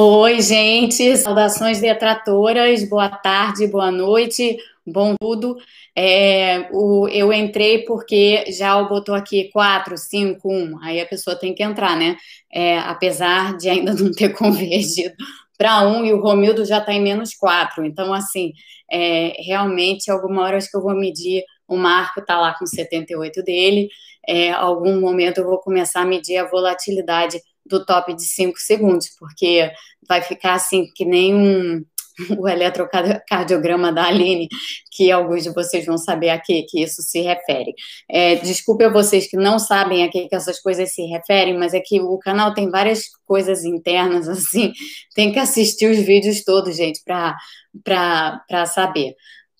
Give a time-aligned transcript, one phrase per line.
[0.00, 5.56] Oi, gente, saudações detratoras, boa tarde, boa noite, bom tudo.
[5.96, 11.52] É, o, eu entrei porque já botou aqui 4, 5, 1, aí a pessoa tem
[11.52, 12.16] que entrar, né?
[12.52, 15.16] É, apesar de ainda não ter convergido
[15.58, 18.52] para 1 e o Romildo já está em menos 4, então, assim,
[18.88, 23.42] é, realmente, alguma hora acho que eu vou medir, o Marco está lá com 78
[23.42, 23.88] dele,
[24.28, 29.08] é, algum momento eu vou começar a medir a volatilidade do top de 5 segundos,
[29.18, 29.70] porque
[30.08, 31.84] vai ficar assim que nem um
[32.38, 34.48] o eletrocardiograma da Aline,
[34.90, 37.74] que alguns de vocês vão saber a que, que isso se refere.
[38.08, 41.74] É, desculpe a vocês que não sabem a que, que essas coisas se referem, mas
[41.74, 44.72] é que o canal tem várias coisas internas, assim,
[45.14, 49.14] tem que assistir os vídeos todos, gente, para saber.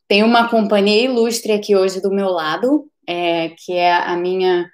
[0.06, 4.68] Tem uma companhia ilustre aqui hoje do meu lado, é, que é a minha,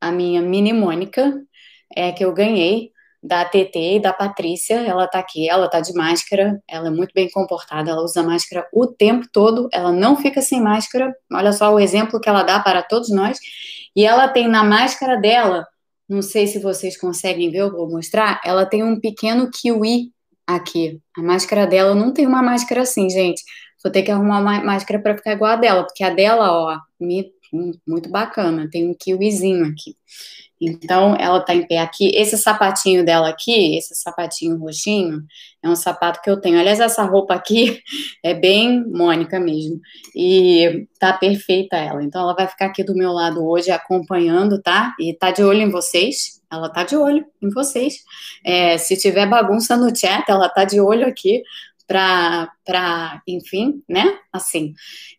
[0.00, 1.34] a minha mini Mônica,
[1.96, 2.92] é, que eu ganhei
[3.22, 4.74] da TT e da Patrícia.
[4.74, 8.66] Ela tá aqui, ela tá de máscara, ela é muito bem comportada, ela usa máscara
[8.72, 11.14] o tempo todo, ela não fica sem máscara.
[11.32, 13.38] Olha só o exemplo que ela dá para todos nós.
[13.96, 15.66] E ela tem na máscara dela,
[16.08, 20.12] não sei se vocês conseguem ver, eu vou mostrar, ela tem um pequeno kiwi
[20.46, 21.00] aqui.
[21.16, 23.42] A máscara dela não tem uma máscara assim, gente.
[23.82, 26.78] Vou ter que arrumar uma máscara para ficar igual a dela, porque a dela, ó,
[27.86, 29.96] muito bacana, tem um kiwizinho aqui.
[30.60, 32.10] Então, ela tá em pé aqui.
[32.14, 35.22] Esse sapatinho dela aqui, esse sapatinho roxinho,
[35.62, 36.58] é um sapato que eu tenho.
[36.58, 37.80] Aliás, essa roupa aqui
[38.24, 39.80] é bem Mônica mesmo.
[40.14, 42.02] E tá perfeita ela.
[42.02, 44.94] Então, ela vai ficar aqui do meu lado hoje acompanhando, tá?
[44.98, 46.40] E tá de olho em vocês.
[46.50, 48.02] Ela tá de olho em vocês.
[48.44, 51.42] É, se tiver bagunça no chat, ela tá de olho aqui
[51.86, 54.18] para, enfim, né?
[54.32, 54.74] Assim.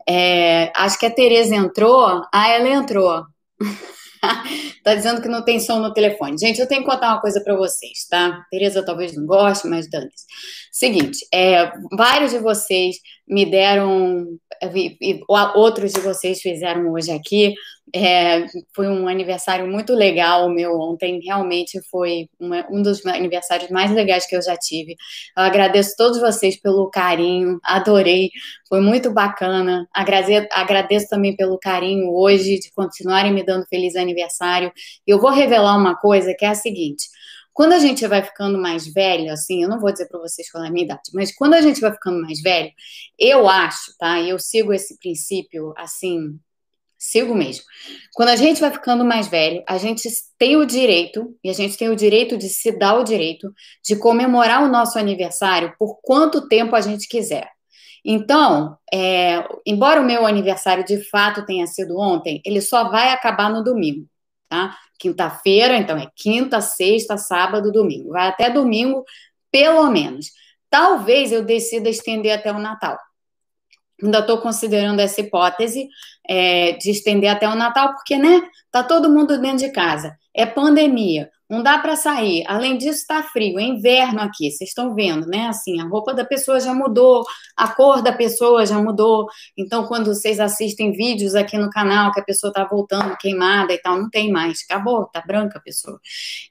[0.07, 2.23] É, acho que a Tereza entrou.
[2.31, 3.25] Ah, ela entrou.
[4.83, 6.37] tá dizendo que não tem som no telefone.
[6.37, 8.45] Gente, eu tenho que contar uma coisa para vocês, tá?
[8.49, 10.25] Tereza talvez não goste, mas dane -se.
[10.71, 14.25] Seguinte, é, vários de vocês me deram,
[14.73, 15.19] e, e,
[15.55, 17.53] outros de vocês fizeram hoje aqui.
[17.93, 18.45] É,
[18.75, 23.91] foi um aniversário muito legal o meu ontem, realmente foi uma, um dos aniversários mais
[23.91, 24.95] legais que eu já tive.
[25.37, 28.29] Eu agradeço todos vocês pelo carinho, adorei,
[28.67, 29.87] foi muito bacana.
[29.93, 34.71] Agradeço, agradeço também pelo carinho hoje, de continuarem me dando feliz aniversário.
[35.07, 37.07] Eu vou revelar uma coisa que é a seguinte.
[37.53, 40.63] Quando a gente vai ficando mais velho, assim, eu não vou dizer para vocês qual
[40.63, 42.71] é a minha idade, mas quando a gente vai ficando mais velho,
[43.17, 44.21] eu acho, tá?
[44.21, 46.39] Eu sigo esse princípio, assim,
[46.99, 47.63] sigo mesmo.
[48.13, 51.77] Quando a gente vai ficando mais velho, a gente tem o direito, e a gente
[51.77, 53.51] tem o direito de se dar o direito
[53.83, 57.49] de comemorar o nosso aniversário por quanto tempo a gente quiser.
[58.05, 63.49] Então, é, embora o meu aniversário de fato tenha sido ontem, ele só vai acabar
[63.49, 64.07] no domingo
[64.49, 64.75] tá?
[64.97, 68.09] Quinta-feira, então é quinta, sexta, sábado, domingo.
[68.09, 69.05] Vai até domingo,
[69.51, 70.31] pelo menos.
[70.69, 72.97] Talvez eu decida estender até o Natal.
[74.01, 75.89] Ainda estou considerando essa hipótese
[76.27, 80.15] é, de estender até o Natal, porque, né, tá todo mundo dentro de casa.
[80.33, 81.29] É pandemia.
[81.49, 82.43] Não dá para sair.
[82.47, 84.51] Além disso, está frio, é inverno aqui.
[84.51, 85.47] Vocês estão vendo, né?
[85.47, 87.25] Assim, a roupa da pessoa já mudou,
[87.57, 89.25] a cor da pessoa já mudou.
[89.57, 93.79] Então, quando vocês assistem vídeos aqui no canal que a pessoa está voltando queimada e
[93.79, 94.59] tal, não tem mais.
[94.63, 95.99] Acabou, tá branca a pessoa.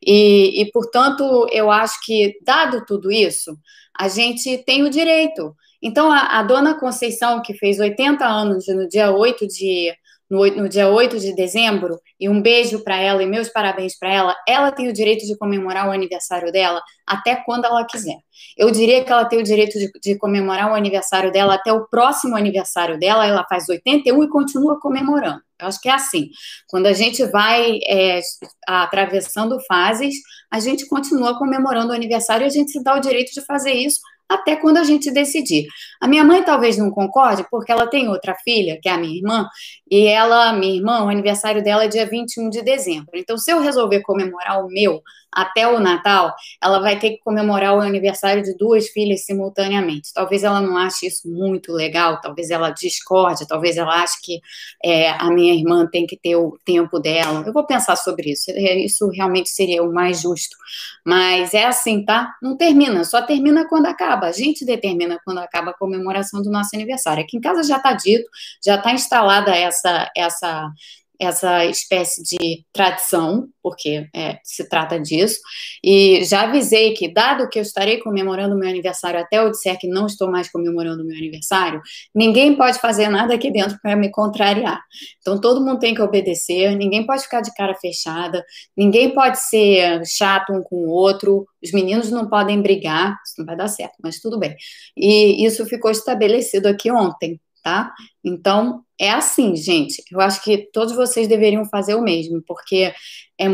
[0.05, 3.57] E, e, portanto, eu acho que, dado tudo isso,
[3.97, 5.55] a gente tem o direito.
[5.83, 9.93] Então, a, a dona Conceição, que fez 80 anos no dia 8 de
[10.31, 14.13] no, no dia 8 de dezembro, e um beijo para ela e meus parabéns para
[14.13, 18.19] ela, ela tem o direito de comemorar o aniversário dela até quando ela quiser.
[18.57, 21.87] Eu diria que ela tem o direito de, de comemorar o aniversário dela até o
[21.87, 25.41] próximo aniversário dela, ela faz 81 e continua comemorando.
[25.61, 26.29] Eu acho que é assim.
[26.69, 28.21] Quando a gente vai é,
[28.67, 30.15] atravessando fases,
[30.51, 33.73] a gente continua comemorando o aniversário e a gente se dá o direito de fazer
[33.73, 35.67] isso até quando a gente decidir.
[36.01, 39.17] A minha mãe talvez não concorde, porque ela tem outra filha, que é a minha
[39.17, 39.49] irmã,
[39.91, 43.11] e ela, minha irmã, o aniversário dela é dia 21 de dezembro.
[43.15, 45.03] Então, se eu resolver comemorar o meu
[45.33, 50.13] até o Natal, ela vai ter que comemorar o aniversário de duas filhas simultaneamente.
[50.13, 54.41] Talvez ela não ache isso muito legal, talvez ela discorde, talvez ela ache que
[54.85, 57.45] é, a minha irmã tem que ter o tempo dela.
[57.47, 58.51] Eu vou pensar sobre isso.
[58.51, 60.57] É, isso realmente seria o mais justo.
[61.05, 62.35] Mas é assim, tá?
[62.43, 64.18] Não termina, só termina quando acaba.
[64.27, 67.23] A gente determina quando acaba a comemoração do nosso aniversário.
[67.23, 68.29] Aqui em casa já está dito,
[68.65, 70.71] já está instalada essa essa
[71.19, 75.41] essa espécie de tradição, porque é, se trata disso,
[75.83, 79.89] e já avisei que, dado que eu estarei comemorando meu aniversário até eu disser que
[79.89, 81.81] não estou mais comemorando meu aniversário,
[82.15, 84.81] ninguém pode fazer nada aqui dentro para me contrariar.
[85.21, 88.45] Então, todo mundo tem que obedecer, ninguém pode ficar de cara fechada,
[88.77, 93.47] ninguém pode ser chato um com o outro, os meninos não podem brigar, isso não
[93.47, 94.55] vai dar certo, mas tudo bem.
[94.97, 97.93] E isso ficou estabelecido aqui ontem, tá?
[98.25, 100.03] Então, é assim, gente.
[100.11, 102.93] Eu acho que todos vocês deveriam fazer o mesmo, porque
[103.41, 103.47] é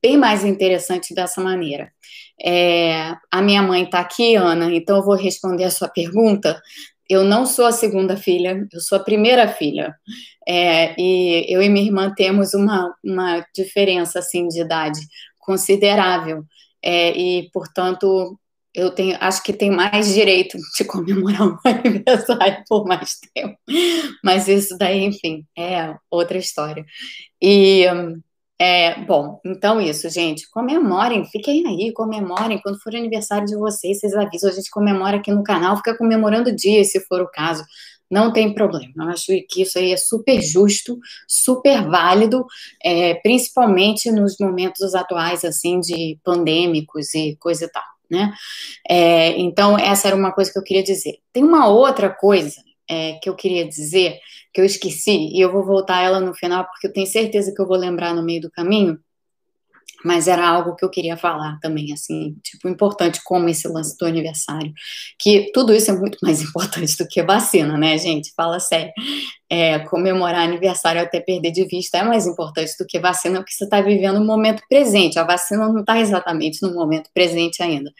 [0.00, 1.92] bem mais interessante dessa maneira.
[2.44, 6.60] É, a minha mãe está aqui, Ana, então eu vou responder a sua pergunta.
[7.08, 9.94] Eu não sou a segunda filha, eu sou a primeira filha.
[10.46, 15.00] É, e eu e minha irmã temos uma, uma diferença assim de idade
[15.38, 16.44] considerável.
[16.82, 18.38] É, e, portanto,
[18.74, 23.56] eu tenho, acho que tenho mais direito de comemorar meu aniversário por mais tempo.
[24.24, 26.84] Mas isso daí, enfim, é outra história.
[27.40, 27.84] E
[28.58, 32.60] é, bom, então isso, gente, comemorem, fiquem aí, comemorem.
[32.62, 36.50] Quando for aniversário de vocês, vocês avisam, a gente comemora aqui no canal, fica comemorando
[36.50, 37.64] o dia, se for o caso.
[38.10, 38.92] Não tem problema.
[39.04, 42.46] Eu acho que isso aí é super justo, super válido,
[42.84, 48.32] é, principalmente nos momentos atuais, assim, de pandêmicos e coisa e tal né?
[48.88, 51.18] É, então, essa era uma coisa que eu queria dizer.
[51.32, 54.18] Tem uma outra coisa é, que eu queria dizer,
[54.52, 57.60] que eu esqueci, e eu vou voltar ela no final, porque eu tenho certeza que
[57.60, 58.98] eu vou lembrar no meio do caminho,
[60.04, 64.06] mas era algo que eu queria falar também, assim, tipo, importante como esse lance do
[64.06, 64.72] aniversário,
[65.18, 68.32] que tudo isso é muito mais importante do que vacina, né, gente?
[68.36, 68.92] Fala sério.
[69.50, 73.64] É, comemorar aniversário até perder de vista é mais importante do que vacina, porque você
[73.64, 75.18] está vivendo o momento presente.
[75.18, 77.92] A vacina não está exatamente no momento presente ainda.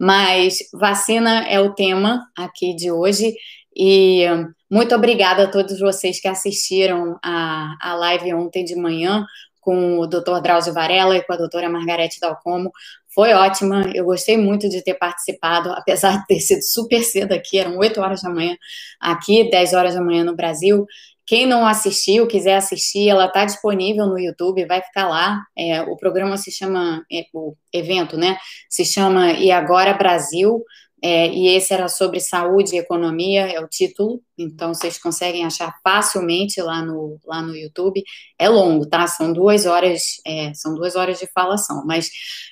[0.00, 3.34] Mas vacina é o tema aqui de hoje.
[3.76, 4.24] E
[4.68, 9.24] muito obrigada a todos vocês que assistiram a, a live ontem de manhã
[9.66, 10.40] com o Dr.
[10.40, 12.70] Drauzio Varela e com a doutora Margarete Dalcomo.
[13.12, 17.58] Foi ótima, eu gostei muito de ter participado, apesar de ter sido super cedo aqui,
[17.58, 18.56] eram 8 horas da manhã
[19.00, 20.86] aqui, 10 horas da manhã no Brasil.
[21.26, 25.42] Quem não assistiu, quiser assistir, ela está disponível no YouTube, vai ficar lá.
[25.58, 28.38] É, o programa se chama, é, o evento, né?
[28.70, 30.62] Se chama E Agora Brasil.
[31.02, 35.74] É, e esse era sobre saúde e economia, é o título, então vocês conseguem achar
[35.84, 38.02] facilmente lá no, lá no YouTube.
[38.38, 39.06] É longo, tá?
[39.06, 42.08] São duas horas, é, são duas horas de falação, mas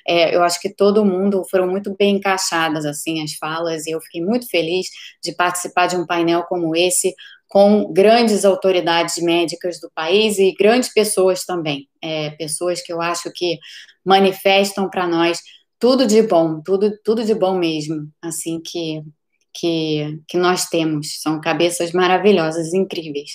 [0.07, 4.01] é, eu acho que todo mundo foram muito bem encaixadas assim as falas, e eu
[4.01, 4.87] fiquei muito feliz
[5.23, 7.13] de participar de um painel como esse,
[7.47, 13.31] com grandes autoridades médicas do país e grandes pessoas também, é, pessoas que eu acho
[13.33, 13.57] que
[14.05, 15.39] manifestam para nós
[15.79, 19.01] tudo de bom, tudo, tudo de bom mesmo, assim que,
[19.53, 21.21] que, que nós temos.
[21.21, 23.31] São cabeças maravilhosas, incríveis.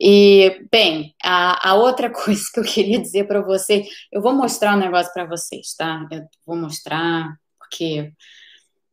[0.00, 4.76] E, bem, a, a outra coisa que eu queria dizer para você, eu vou mostrar
[4.76, 6.06] um negócio para vocês, tá?
[6.10, 8.12] Eu vou mostrar, porque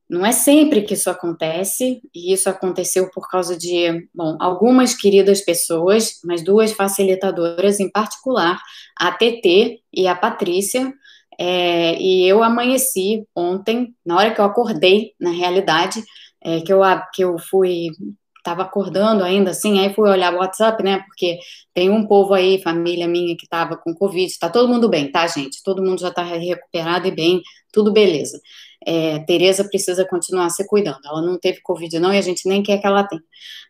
[0.10, 5.42] não é sempre que isso acontece, e isso aconteceu por causa de, bom, algumas queridas
[5.42, 8.62] pessoas, mas duas facilitadoras em particular,
[8.96, 10.94] a TT e a Patrícia,
[11.40, 16.04] é, e eu amanheci ontem, na hora que eu acordei, na realidade,
[16.44, 16.82] é, que, eu,
[17.14, 17.88] que eu fui,
[18.38, 21.40] estava acordando ainda assim, aí fui olhar o WhatsApp, né, porque
[21.74, 25.26] tem um povo aí, família minha, que estava com Covid, está todo mundo bem, tá,
[25.28, 25.64] gente?
[25.64, 27.42] Todo mundo já está recuperado e bem,
[27.72, 28.40] tudo beleza.
[28.86, 32.62] É, Tereza precisa continuar se cuidando, ela não teve Covid não e a gente nem
[32.62, 33.24] quer que ela tenha.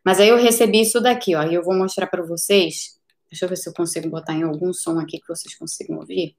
[0.03, 2.97] Mas aí eu recebi isso daqui, ó, e eu vou mostrar para vocês,
[3.29, 6.35] deixa eu ver se eu consigo botar em algum som aqui que vocês consigam ouvir.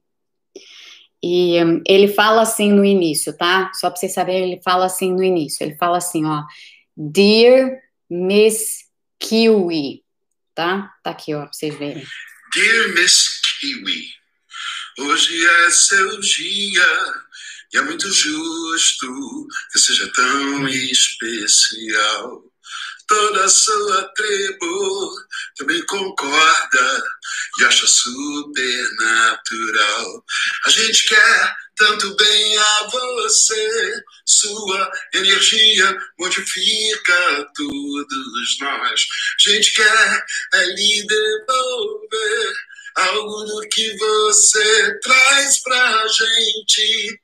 [1.26, 3.72] E um, ele fala assim no início, tá?
[3.72, 5.64] Só para vocês saberem, ele fala assim no início.
[5.64, 6.42] Ele fala assim, ó.
[6.94, 7.70] Dear
[8.10, 8.84] Miss
[9.18, 10.02] Kiwi,
[10.54, 10.92] tá?
[11.02, 12.06] Tá aqui, ó, pra vocês verem.
[12.54, 14.04] Dear Miss Kiwi,
[14.98, 17.14] hoje é seu dia
[17.72, 22.44] e é muito justo que seja tão especial
[23.06, 25.10] toda a sua tribo
[25.56, 27.02] também concorda
[27.60, 30.24] e acha super natural.
[30.64, 39.06] A gente quer tanto bem a você, sua energia modifica todos nós.
[39.46, 42.52] A gente quer é lhe devolver
[42.96, 47.20] algo do que você traz pra gente.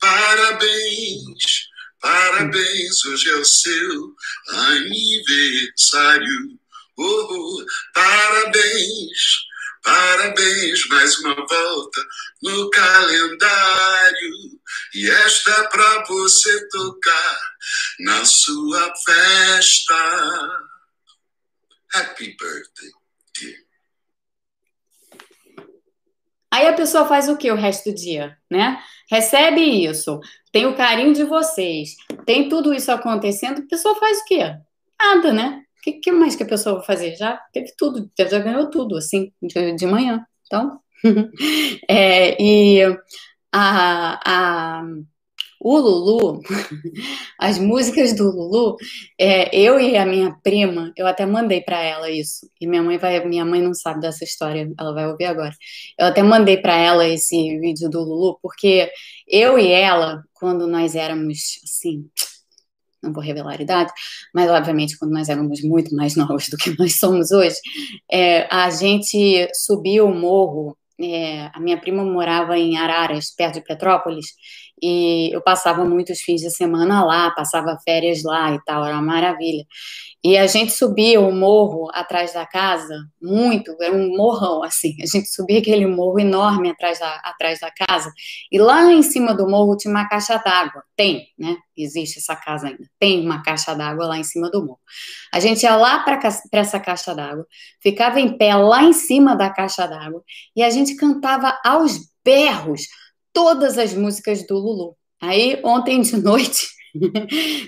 [0.00, 1.71] Parabéns
[2.02, 4.16] Parabéns, hoje é o seu
[4.48, 6.58] aniversário.
[6.98, 9.46] Oh, parabéns,
[9.84, 12.04] parabéns, mais uma volta
[12.42, 14.32] no calendário.
[14.94, 17.52] E esta é pra você tocar
[18.00, 20.60] na sua festa.
[21.94, 22.90] Happy birthday,
[26.52, 28.78] Aí a pessoa faz o que o resto do dia, né?
[29.10, 30.20] Recebe isso,
[30.52, 34.54] tem o carinho de vocês, tem tudo isso acontecendo, a pessoa faz o quê?
[35.00, 35.62] Nada, né?
[35.78, 37.16] O que, que, mais que a pessoa vai fazer?
[37.16, 40.24] Já teve tudo, já ganhou tudo, assim, de, de manhã.
[40.46, 40.78] Então,
[41.88, 42.82] é, e
[43.50, 44.82] a, a,
[45.64, 46.42] o Lulu,
[47.38, 48.76] as músicas do Lulu,
[49.16, 52.50] é, eu e a minha prima, eu até mandei para ela isso.
[52.60, 55.54] E minha mãe vai, minha mãe não sabe dessa história, ela vai ouvir agora.
[55.96, 58.90] Eu até mandei para ela esse vídeo do Lulu, porque
[59.28, 62.06] eu e ela, quando nós éramos assim,
[63.00, 63.92] não vou revelar a idade,
[64.34, 67.56] mas obviamente quando nós éramos muito mais novos do que nós somos hoje,
[68.10, 70.76] é, a gente subiu o morro.
[71.00, 74.26] É, a minha prima morava em Araras, perto de Petrópolis,
[74.82, 79.02] e eu passava muitos fins de semana lá, passava férias lá e tal, era uma
[79.02, 79.64] maravilha.
[80.24, 84.94] E a gente subia o morro atrás da casa, muito, era um morrão, assim.
[85.02, 88.12] A gente subia aquele morro enorme atrás da, atrás da casa,
[88.50, 90.82] e lá em cima do morro tinha uma caixa d'água.
[90.96, 91.56] Tem, né?
[91.76, 92.84] Existe essa casa ainda.
[93.00, 94.80] Tem uma caixa d'água lá em cima do morro.
[95.32, 96.20] A gente ia lá para
[96.52, 97.46] essa caixa d'água,
[97.80, 100.22] ficava em pé lá em cima da caixa d'água,
[100.54, 102.82] e a gente cantava aos berros
[103.32, 104.96] todas as músicas do Lulu.
[105.20, 106.66] Aí, ontem de noite,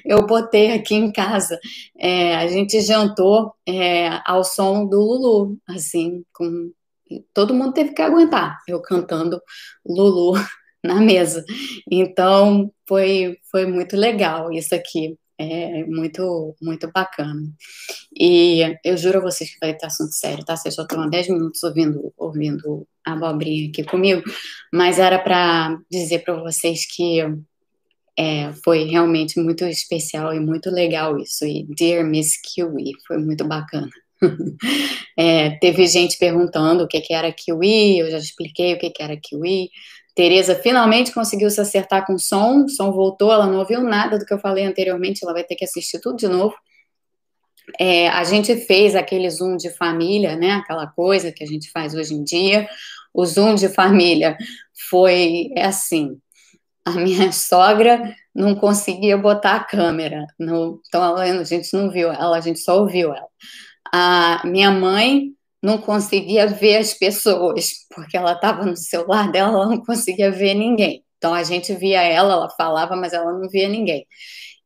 [0.04, 1.59] eu botei aqui em casa.
[1.99, 6.73] É, a gente jantou é, ao som do Lulu, assim, com
[7.33, 9.40] todo mundo teve que aguentar eu cantando
[9.87, 10.33] Lulu
[10.83, 11.44] na mesa.
[11.90, 15.16] Então foi foi muito legal isso aqui.
[15.37, 17.43] É muito, muito bacana.
[18.17, 20.57] E eu juro a vocês que vai ter assunto sério, tá?
[20.57, 24.23] Vocês só estão há 10 minutos ouvindo, ouvindo a abobrinha aqui comigo,
[24.73, 27.21] mas era para dizer para vocês que
[28.17, 31.45] é, foi realmente muito especial e muito legal isso.
[31.45, 33.91] E Dear Miss Kiwi, foi muito bacana.
[35.19, 39.03] é, teve gente perguntando o que, que era Kiwi, eu já expliquei o que, que
[39.03, 39.69] era Kiwi.
[40.14, 44.18] Tereza finalmente conseguiu se acertar com o som, o som voltou, ela não ouviu nada
[44.18, 46.54] do que eu falei anteriormente, ela vai ter que assistir tudo de novo.
[47.80, 50.52] É, a gente fez aquele Zoom de família, né?
[50.52, 52.68] Aquela coisa que a gente faz hoje em dia.
[53.12, 54.37] O Zoom de família
[54.90, 56.18] foi é assim.
[56.85, 62.37] A minha sogra não conseguia botar a câmera, no, então a gente não viu ela,
[62.37, 63.28] a gente só ouviu ela.
[63.92, 65.33] A minha mãe
[65.64, 70.52] não conseguia ver as pessoas, porque ela estava no celular dela, ela não conseguia ver
[70.52, 71.02] ninguém.
[71.16, 74.06] Então a gente via ela, ela falava, mas ela não via ninguém.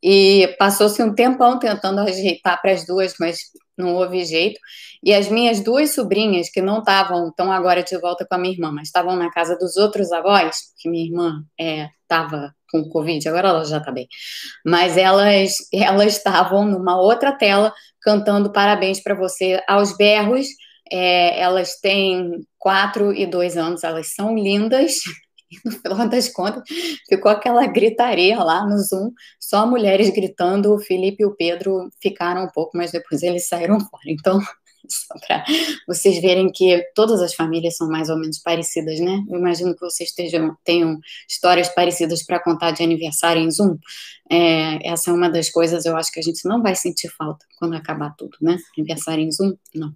[0.03, 3.39] E passou-se um tempão tentando ajeitar para as duas, mas
[3.77, 4.59] não houve jeito.
[5.01, 8.55] E as minhas duas sobrinhas, que não estavam, estão agora de volta com a minha
[8.55, 11.45] irmã, mas estavam na casa dos outros avós, que minha irmã
[12.03, 14.09] estava é, com Covid, agora ela já está bem.
[14.67, 20.49] Mas elas elas estavam numa outra tela cantando parabéns para você aos berros
[20.91, 25.01] é, elas têm quatro e dois anos, elas são lindas.
[25.51, 26.63] E no final das contas,
[27.09, 30.75] ficou aquela gritaria lá no Zoom, só mulheres gritando.
[30.75, 34.03] O Felipe e o Pedro ficaram um pouco, mas depois eles saíram fora.
[34.09, 34.39] Então,
[34.89, 35.45] só para
[35.87, 39.25] vocês verem que todas as famílias são mais ou menos parecidas, né?
[39.29, 43.77] Eu imagino que vocês estejam, tenham histórias parecidas para contar de aniversário em Zoom.
[44.31, 47.45] É, essa é uma das coisas, eu acho que a gente não vai sentir falta
[47.59, 48.59] quando acabar tudo, né?
[48.77, 49.93] Aniversário em Zoom, não.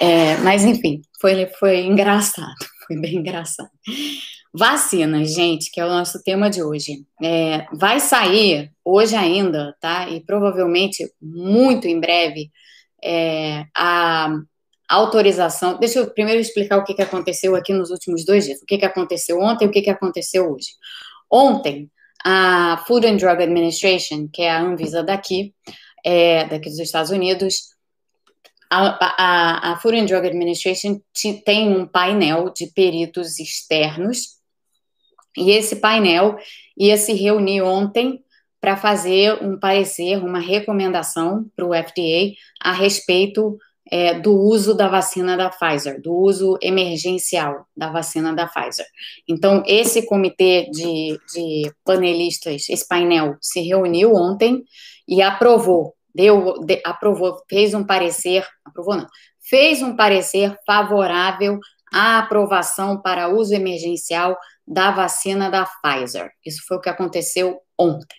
[0.00, 3.70] É, mas, enfim, foi, foi engraçado, foi bem engraçado.
[4.56, 7.04] Vacina, gente, que é o nosso tema de hoje.
[7.20, 10.08] É, vai sair hoje ainda, tá?
[10.08, 12.52] E provavelmente muito em breve
[13.04, 14.30] é, a
[14.88, 15.78] autorização.
[15.78, 18.60] Deixa eu primeiro explicar o que, que aconteceu aqui nos últimos dois dias.
[18.62, 20.68] O que, que aconteceu ontem e o que, que aconteceu hoje.
[21.30, 21.90] Ontem,
[22.24, 25.54] a Food and Drug Administration, que é a Anvisa daqui,
[26.04, 27.74] é, daqui dos Estados Unidos,
[28.70, 31.00] a, a, a Food and Drug Administration
[31.44, 34.34] tem um painel de peritos externos,
[35.36, 36.36] e esse painel
[36.76, 38.23] ia se reunir ontem
[38.64, 43.58] para fazer um parecer, uma recomendação para o FDA a respeito
[43.92, 48.86] é, do uso da vacina da Pfizer, do uso emergencial da vacina da Pfizer.
[49.28, 54.64] Então, esse comitê de, de panelistas, esse painel, se reuniu ontem
[55.06, 59.06] e aprovou, deu, de, aprovou, fez um parecer, aprovou não,
[59.46, 61.58] fez um parecer favorável
[61.92, 66.30] à aprovação para uso emergencial da vacina da Pfizer.
[66.42, 68.16] Isso foi o que aconteceu ontem.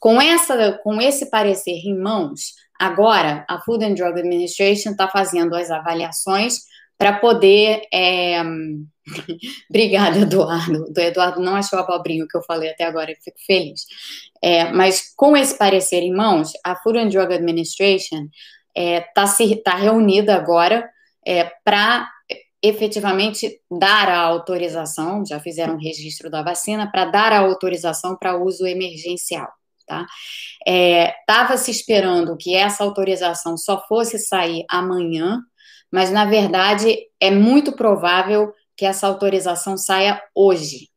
[0.00, 5.54] Com, essa, com esse parecer em mãos, agora a Food and Drug Administration está fazendo
[5.54, 6.60] as avaliações
[6.96, 7.82] para poder.
[7.92, 8.42] É...
[9.70, 10.92] Obrigada, Eduardo.
[10.96, 13.86] O Eduardo não achou abobrinho que eu falei até agora, eu fico feliz.
[14.42, 18.28] É, mas com esse parecer em mãos, a Food and Drug Administration
[18.74, 19.26] está é, tá,
[19.64, 20.88] tá reunida agora
[21.26, 22.08] é, para
[22.62, 28.36] efetivamente dar a autorização, já fizeram um registro da vacina, para dar a autorização para
[28.36, 29.48] uso emergencial.
[29.86, 30.06] Tá?
[30.66, 35.40] Estava é, se esperando que essa autorização só fosse sair amanhã,
[35.90, 40.88] mas na verdade é muito provável que essa autorização saia hoje.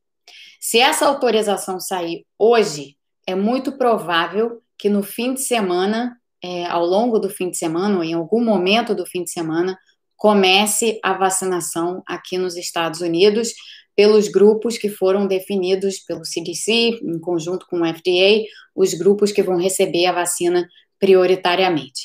[0.60, 6.86] Se essa autorização sair hoje, é muito provável que no fim de semana, é, ao
[6.86, 9.78] longo do fim de semana, ou em algum momento do fim de semana,
[10.22, 13.56] comece a vacinação aqui nos Estados Unidos
[13.96, 18.44] pelos grupos que foram definidos pelo CDC, em conjunto com o FDA,
[18.76, 22.04] os grupos que vão receber a vacina prioritariamente.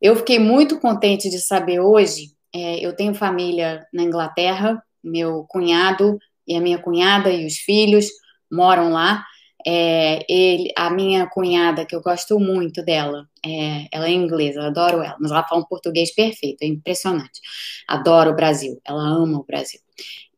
[0.00, 6.18] Eu fiquei muito contente de saber hoje, é, eu tenho família na Inglaterra, meu cunhado
[6.46, 8.06] e a minha cunhada e os filhos
[8.50, 9.22] moram lá,
[9.66, 14.66] é, ele, a minha cunhada, que eu gosto muito dela, é, ela é inglesa, eu
[14.66, 17.40] adoro ela, mas ela fala um português perfeito, é impressionante.
[17.86, 19.80] Adoro o Brasil, ela ama o Brasil.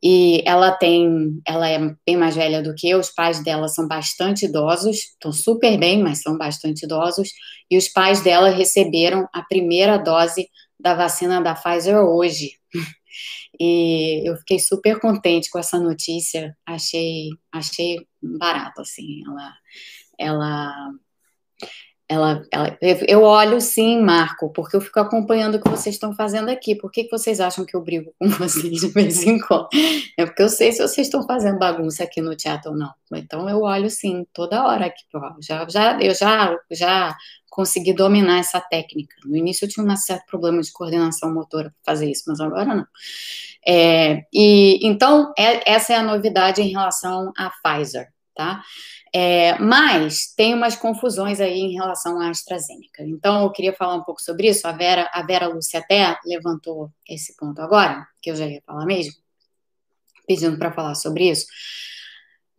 [0.03, 3.87] E ela tem, ela é bem mais velha do que eu, os pais dela são
[3.87, 7.29] bastante idosos, estão super bem, mas são bastante idosos,
[7.71, 10.49] e os pais dela receberam a primeira dose
[10.79, 12.53] da vacina da Pfizer hoje.
[13.61, 19.55] E eu fiquei super contente com essa notícia, achei, achei barato, assim, ela,
[20.19, 20.93] ela,
[22.11, 22.76] ela, ela,
[23.07, 26.90] eu olho sim, Marco, porque eu fico acompanhando o que vocês estão fazendo aqui, por
[26.90, 29.69] que, que vocês acham que eu brigo com vocês de vez em quando?
[30.19, 33.49] É porque eu sei se vocês estão fazendo bagunça aqui no teatro ou não, então
[33.49, 35.05] eu olho sim, toda hora aqui,
[35.40, 37.17] já, já, eu já, já
[37.49, 41.95] consegui dominar essa técnica, no início eu tinha um certo problema de coordenação motora para
[41.95, 42.87] fazer isso, mas agora não.
[43.64, 48.64] É, e então é, essa é a novidade em relação à Pfizer, tá?
[49.12, 53.02] É, mas tem umas confusões aí em relação à AstraZeneca.
[53.05, 54.67] Então eu queria falar um pouco sobre isso.
[54.67, 58.87] A Vera, a Vera Lúcia até levantou esse ponto agora, que eu já ia falar
[58.87, 59.14] mesmo,
[60.26, 61.47] pedindo para falar sobre isso.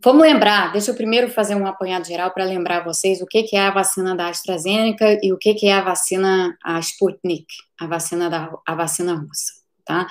[0.03, 3.55] Vamos lembrar, deixa eu primeiro fazer um apanhado geral para lembrar vocês o que, que
[3.55, 7.45] é a vacina da AstraZeneca e o que, que é a vacina a Sputnik,
[7.79, 9.60] a vacina da a vacina russa,
[9.91, 10.07] tá?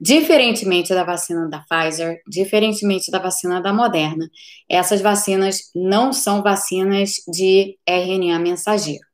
[0.00, 4.28] Diferentemente da vacina da Pfizer, diferentemente da vacina da Moderna,
[4.68, 9.04] essas vacinas não são vacinas de RNA mensageiro.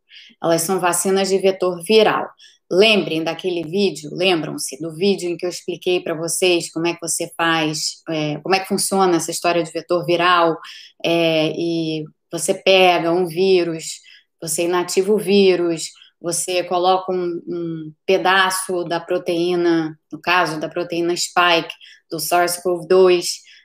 [0.42, 2.26] Elas são vacinas de vetor viral.
[2.70, 7.00] Lembrem daquele vídeo, lembram-se do vídeo em que eu expliquei para vocês como é que
[7.00, 10.56] você faz, é, como é que funciona essa história de vetor viral,
[11.04, 14.00] é, e você pega um vírus,
[14.40, 21.16] você inativa o vírus, você coloca um, um, pedaço da proteína, no caso da proteína
[21.16, 21.74] spike,
[22.10, 23.24] do SARS-CoV-2,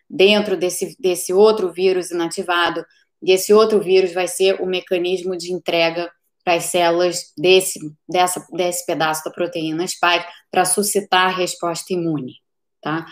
[0.10, 2.86] dentro desse, desse outro vírus inativado,
[3.22, 6.12] e esse outro vírus vai ser o mecanismo de entrega
[6.44, 12.34] para as células desse, dessa, desse pedaço da proteína spike para suscitar a resposta imune,
[12.82, 13.06] tá?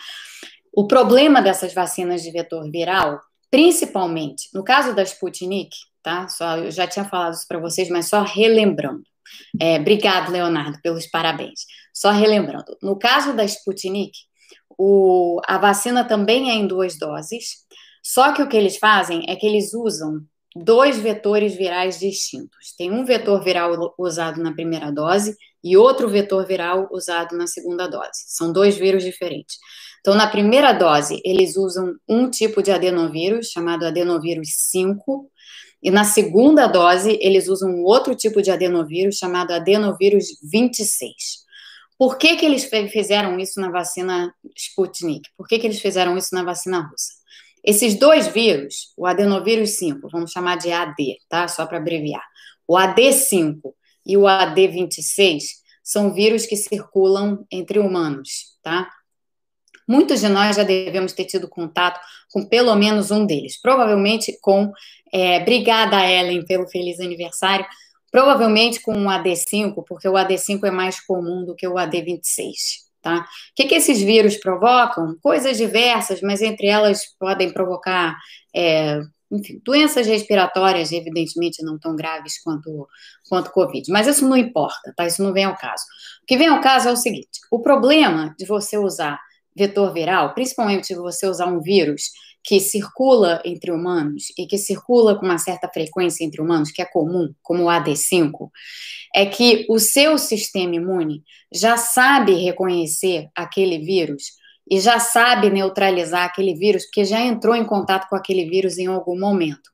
[0.74, 6.28] O problema dessas vacinas de vetor viral, principalmente, no caso da Sputnik, tá?
[6.28, 9.04] Só, eu já tinha falado isso para vocês, mas só relembrando.
[9.60, 11.62] É, obrigado, Leonardo, pelos parabéns.
[11.94, 14.12] Só relembrando, no caso da Sputnik,
[14.78, 17.66] o, a vacina também é em duas doses,
[18.04, 22.74] só que o que eles fazem é que eles usam dois vetores virais distintos.
[22.78, 27.88] Tem um vetor viral usado na primeira dose e outro vetor viral usado na segunda
[27.88, 28.26] dose.
[28.28, 29.58] São dois vírus diferentes.
[30.02, 35.30] Então, na primeira dose, eles usam um tipo de adenovírus, chamado adenovírus 5,
[35.82, 41.42] e na segunda dose, eles usam um outro tipo de adenovírus chamado adenovírus 26.
[41.98, 45.30] Por que, que eles fizeram isso na vacina Sputnik?
[45.38, 47.14] Por que, que eles fizeram isso na vacina russa?
[47.64, 51.48] Esses dois vírus, o adenovírus 5, vamos chamar de AD, tá?
[51.48, 52.24] Só para abreviar.
[52.68, 53.60] O AD5
[54.06, 55.44] e o AD26
[55.84, 58.90] são vírus que circulam entre humanos, tá?
[59.88, 62.00] Muitos de nós já devemos ter tido contato
[62.32, 64.72] com pelo menos um deles, provavelmente com.
[65.14, 67.66] É, obrigada, Ellen, pelo feliz aniversário.
[68.12, 72.82] Provavelmente com o AD5, porque o AD5 é mais comum do que o AD26.
[73.02, 73.20] Tá?
[73.20, 75.18] O que, que esses vírus provocam?
[75.22, 78.16] Coisas diversas, mas entre elas podem provocar
[78.56, 82.88] é, enfim, doenças respiratórias, evidentemente não tão graves quanto
[83.30, 83.90] quanto Covid.
[83.90, 85.08] Mas isso não importa, tá?
[85.08, 85.84] Isso não vem ao caso.
[86.22, 89.20] O que vem ao caso é o seguinte: o problema de você usar
[89.56, 92.12] vetor viral, principalmente se você usar um vírus
[92.44, 96.86] que circula entre humanos e que circula com uma certa frequência entre humanos, que é
[96.86, 98.50] comum, como o AD5,
[99.14, 104.32] é que o seu sistema imune já sabe reconhecer aquele vírus
[104.70, 108.88] e já sabe neutralizar aquele vírus, porque já entrou em contato com aquele vírus em
[108.88, 109.70] algum momento.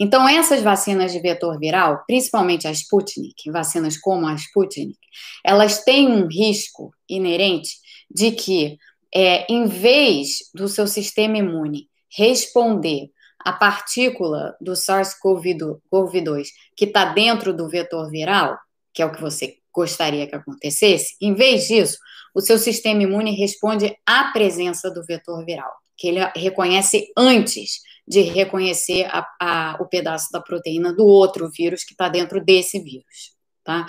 [0.00, 4.98] Então, essas vacinas de vetor viral, principalmente a Sputnik, vacinas como a Sputnik,
[5.44, 7.70] elas têm um risco inerente
[8.08, 8.78] de que
[9.14, 17.54] é, em vez do seu sistema imune responder à partícula do SARS-CoV-2 que está dentro
[17.54, 18.58] do vetor viral,
[18.92, 21.98] que é o que você gostaria que acontecesse, em vez disso,
[22.34, 28.22] o seu sistema imune responde à presença do vetor viral, que ele reconhece antes de
[28.22, 33.36] reconhecer a, a, o pedaço da proteína do outro vírus que está dentro desse vírus.
[33.62, 33.86] Tá?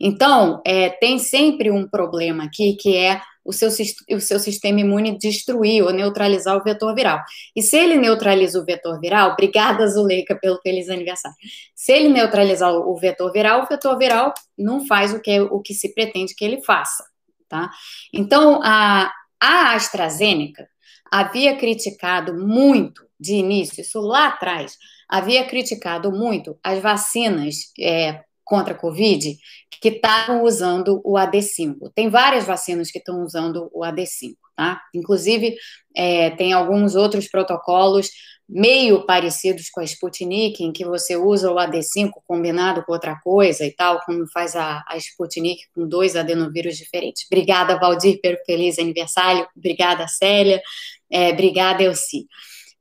[0.00, 3.70] Então, é, tem sempre um problema aqui que é o seu,
[4.10, 7.18] o seu sistema imune destruir ou neutralizar o vetor viral.
[7.56, 11.34] E se ele neutraliza o vetor viral, obrigada, Zuleika, pelo feliz aniversário.
[11.74, 15.72] Se ele neutralizar o vetor viral, o vetor viral não faz o que, o que
[15.72, 17.02] se pretende que ele faça.
[17.48, 17.70] Tá?
[18.12, 20.68] Então, a, a AstraZeneca
[21.10, 24.76] havia criticado muito de início, isso lá atrás,
[25.08, 29.38] havia criticado muito as vacinas é, contra a Covid
[29.80, 31.92] que estavam usando o AD5.
[31.94, 34.80] Tem várias vacinas que estão usando o AD5, tá?
[34.94, 35.54] Inclusive,
[35.94, 38.10] é, tem alguns outros protocolos
[38.48, 43.66] meio parecidos com a Sputnik, em que você usa o AD5 combinado com outra coisa
[43.66, 47.26] e tal, como faz a, a Sputnik com dois adenovírus diferentes.
[47.30, 49.46] Obrigada, Valdir, pelo feliz aniversário.
[49.54, 50.62] Obrigada, Célia.
[51.10, 52.26] É, obrigada, Elci.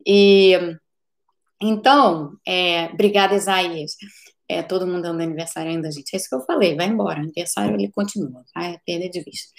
[0.05, 0.53] E
[1.61, 3.97] então, é, obrigada, Isaías.
[4.49, 6.13] É, todo mundo dando aniversário ainda, gente.
[6.13, 7.19] É isso que eu falei, vai embora.
[7.19, 9.51] Aniversário ele continua, vai perder de vista.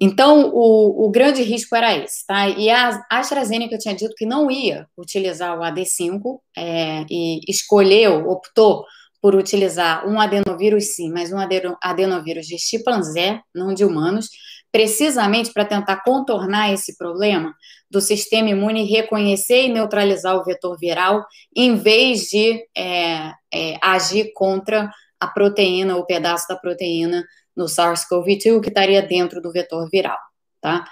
[0.00, 2.48] Então, o, o, grande risco era esse, tá?
[2.48, 8.84] E a AstraZeneca tinha dito que não ia utilizar o AD5 é, e escolheu, optou
[9.22, 11.38] por utilizar um adenovírus, sim, mas um
[11.80, 14.28] adenovírus de chimpanzé, não de humanos,
[14.74, 17.54] precisamente para tentar contornar esse problema
[17.88, 24.32] do sistema imune reconhecer e neutralizar o vetor viral, em vez de é, é, agir
[24.34, 27.24] contra a proteína, o pedaço da proteína
[27.56, 30.18] no SARS-CoV-2 que estaria dentro do vetor viral,
[30.60, 30.84] tá?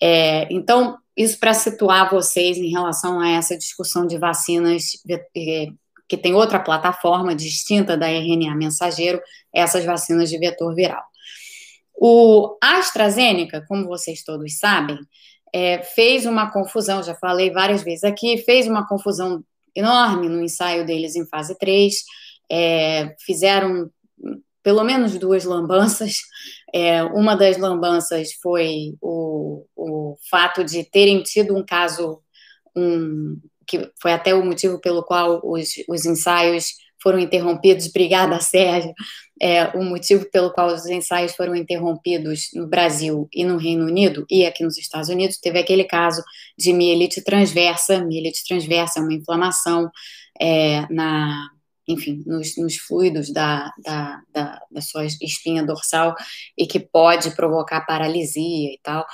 [0.00, 4.92] É, então, isso para situar vocês em relação a essa discussão de vacinas
[5.36, 5.66] é,
[6.08, 9.20] que tem outra plataforma distinta da RNA mensageiro,
[9.54, 11.02] essas vacinas de vetor viral.
[12.00, 14.98] O AstraZeneca, como vocês todos sabem,
[15.52, 19.42] é, fez uma confusão, já falei várias vezes aqui, fez uma confusão
[19.74, 21.94] enorme no ensaio deles em fase 3,
[22.50, 23.90] é, fizeram
[24.62, 26.18] pelo menos duas lambanças.
[26.74, 32.22] É, uma das lambanças foi o, o fato de terem tido um caso,
[32.76, 36.74] um, que foi até o motivo pelo qual os, os ensaios
[37.08, 37.86] foram interrompidos.
[37.86, 38.92] Obrigada, Sérgio
[39.40, 44.26] é, o motivo pelo qual os ensaios foram interrompidos no Brasil e no Reino Unido
[44.30, 46.22] e aqui nos Estados Unidos, teve aquele caso
[46.56, 48.04] de mielite transversa.
[48.04, 49.90] Mielite transversa é uma inflamação
[50.40, 51.48] é, na,
[51.86, 56.14] enfim, nos, nos fluidos da, da, da, da, sua espinha dorsal
[56.56, 59.06] e que pode provocar paralisia e tal.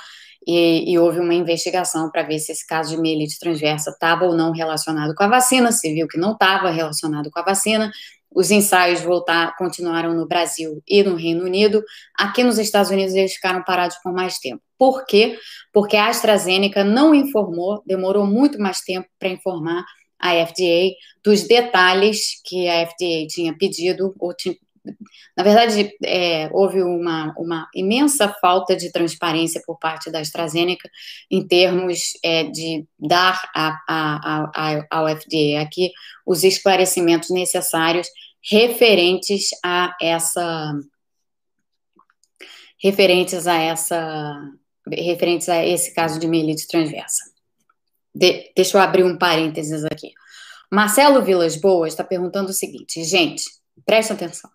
[0.47, 4.35] E, e houve uma investigação para ver se esse caso de mielite transversa estava ou
[4.35, 7.91] não relacionado com a vacina, se viu que não estava relacionado com a vacina,
[8.35, 11.81] os ensaios voltar, continuaram no Brasil e no Reino Unido.
[12.13, 14.61] Aqui nos Estados Unidos eles ficaram parados por mais tempo.
[14.77, 15.37] Por quê?
[15.71, 19.85] Porque a AstraZeneca não informou, demorou muito mais tempo para informar
[20.19, 20.91] a FDA
[21.23, 24.33] dos detalhes que a FDA tinha pedido, ou
[25.35, 30.89] na verdade, é, houve uma, uma, imensa falta de transparência por parte da AstraZeneca
[31.29, 35.91] em termos é, de dar a, a, a, ao FDA aqui
[36.25, 38.07] os esclarecimentos necessários
[38.49, 40.73] referentes a essa
[42.81, 44.51] referentes a essa
[44.87, 47.23] referentes a esse caso de mielite transversa.
[48.13, 50.13] De, deixa eu abrir um parênteses aqui.
[50.71, 53.43] Marcelo Vilas Boas está perguntando o seguinte, gente,
[53.85, 54.49] presta atenção.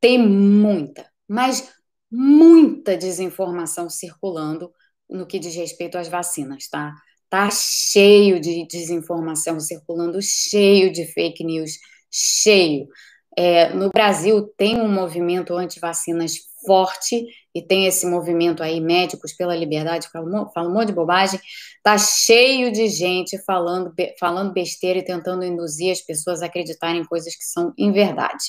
[0.00, 1.72] Tem muita, mas
[2.10, 4.72] muita desinformação circulando
[5.08, 6.94] no que diz respeito às vacinas, tá?
[7.28, 11.72] Tá cheio de desinformação circulando, cheio de fake news,
[12.10, 12.88] cheio.
[13.36, 19.56] É, no Brasil tem um movimento anti-vacinas forte e tem esse movimento aí, Médicos pela
[19.56, 21.40] Liberdade, fala, um monte de bobagem,
[21.82, 27.04] tá cheio de gente falando, falando besteira e tentando induzir as pessoas a acreditarem em
[27.04, 28.44] coisas que são em verdade.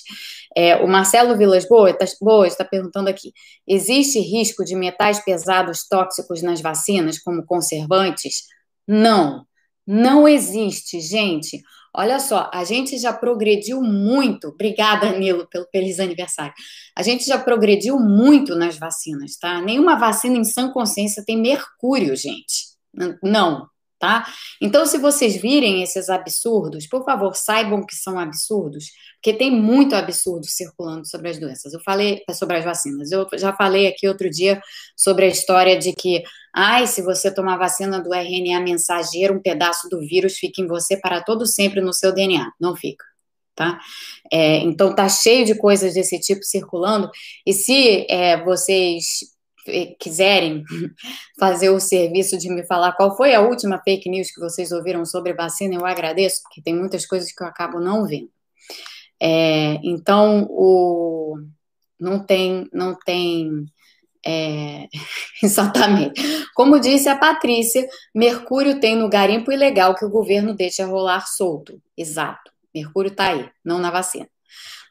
[0.55, 3.33] É, o Marcelo Vilas Boas está tá perguntando aqui:
[3.67, 8.43] existe risco de metais pesados tóxicos nas vacinas, como conservantes?
[8.87, 9.45] Não,
[9.87, 11.61] não existe, gente.
[11.99, 14.47] Olha só, a gente já progrediu muito.
[14.47, 16.53] Obrigada, Nilo, pelo feliz aniversário.
[16.97, 19.59] A gente já progrediu muito nas vacinas, tá?
[19.59, 22.69] Nenhuma vacina em sã consciência tem mercúrio, gente.
[23.21, 23.67] Não,
[23.99, 24.25] tá?
[24.61, 28.85] Então, se vocês virem esses absurdos, por favor, saibam que são absurdos,
[29.15, 31.73] porque tem muito absurdo circulando sobre as doenças.
[31.73, 33.11] Eu falei sobre as vacinas.
[33.11, 34.61] Eu já falei aqui outro dia
[34.95, 36.23] sobre a história de que,
[36.55, 40.95] ai, se você tomar vacina do RNA mensageiro, um pedaço do vírus fica em você
[40.97, 42.49] para todo sempre no seu DNA.
[42.59, 43.05] Não fica.
[43.53, 43.77] Tá?
[44.31, 47.11] É, então tá cheio de coisas desse tipo circulando,
[47.45, 49.37] e se é, vocês
[49.99, 50.63] quiserem
[51.39, 55.05] fazer o serviço de me falar qual foi a última fake news que vocês ouviram
[55.05, 58.29] sobre vacina, eu agradeço, porque tem muitas coisas que eu acabo não vendo.
[59.21, 61.37] É, então, o,
[61.99, 63.65] não tem, não tem
[64.25, 64.87] é,
[65.43, 66.21] exatamente.
[66.55, 71.81] Como disse a Patrícia, Mercúrio tem no garimpo ilegal que o governo deixa rolar solto.
[71.97, 72.51] Exato.
[72.73, 74.29] Mercúrio está aí, não na vacina.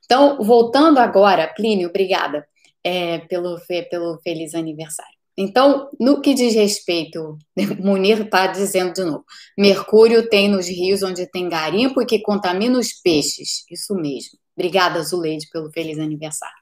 [0.05, 2.47] Então, voltando agora, Plínio, obrigada
[2.85, 3.59] é, pelo,
[3.91, 5.19] pelo feliz aniversário.
[5.41, 7.39] Então, no que diz respeito,
[7.79, 9.25] Munir está dizendo de novo:
[9.57, 13.65] Mercúrio tem nos rios onde tem garimpo e que contamina os peixes.
[13.71, 14.39] Isso mesmo.
[14.57, 16.57] Obrigada, Zuleide, pelo feliz aniversário.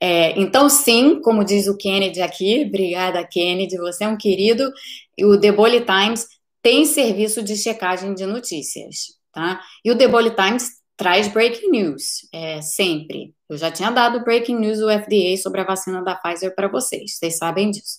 [0.00, 4.70] É, então, sim, como diz o Kennedy aqui, obrigada, Kennedy, você é um querido.
[5.22, 6.26] O The Bully Times
[6.62, 9.60] tem serviço de checagem de notícias, tá?
[9.84, 13.32] E o The Bully Times traz breaking news, é, sempre.
[13.48, 17.16] Eu já tinha dado breaking news do FDA sobre a vacina da Pfizer para vocês,
[17.16, 17.98] vocês sabem disso.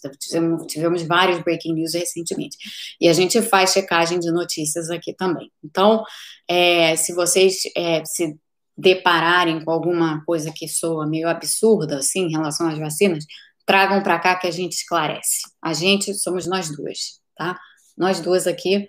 [0.68, 2.58] Tivemos, vários breaking news recentemente.
[3.00, 5.50] E a gente faz checagem de notícias aqui também.
[5.64, 6.04] Então,
[6.48, 8.38] é, se vocês é, se
[8.78, 13.26] depararem com alguma coisa que soa meio absurda, assim, em relação às vacinas,
[13.66, 15.40] tragam para cá que a gente esclarece.
[15.64, 17.58] A gente somos nós duas, tá?
[18.00, 18.88] Nós duas aqui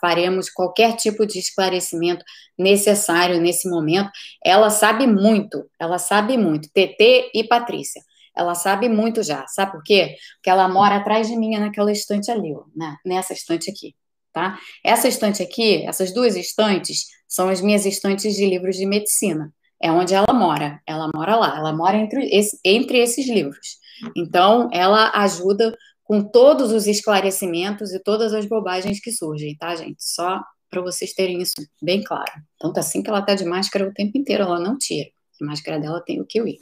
[0.00, 2.24] faremos qualquer tipo de esclarecimento
[2.58, 4.10] necessário nesse momento.
[4.42, 8.02] Ela sabe muito, ela sabe muito, TT e Patrícia.
[8.34, 10.16] Ela sabe muito já, sabe por quê?
[10.36, 12.96] Porque ela mora atrás de mim naquela estante ali, ó, né?
[13.04, 13.94] nessa estante aqui,
[14.32, 14.58] tá?
[14.82, 19.52] Essa estante aqui, essas duas estantes, são as minhas estantes de livros de medicina.
[19.82, 20.80] É onde ela mora.
[20.86, 21.56] Ela mora lá.
[21.56, 23.78] Ela mora entre, esse, entre esses livros.
[24.16, 25.76] Então, ela ajuda
[26.10, 30.02] com todos os esclarecimentos e todas as bobagens que surgem, tá, gente?
[30.02, 32.32] Só para vocês terem isso bem claro.
[32.58, 35.08] Tanto assim que ela tá de máscara o tempo inteiro, ela não tira.
[35.40, 36.58] A máscara dela tem o kiwi.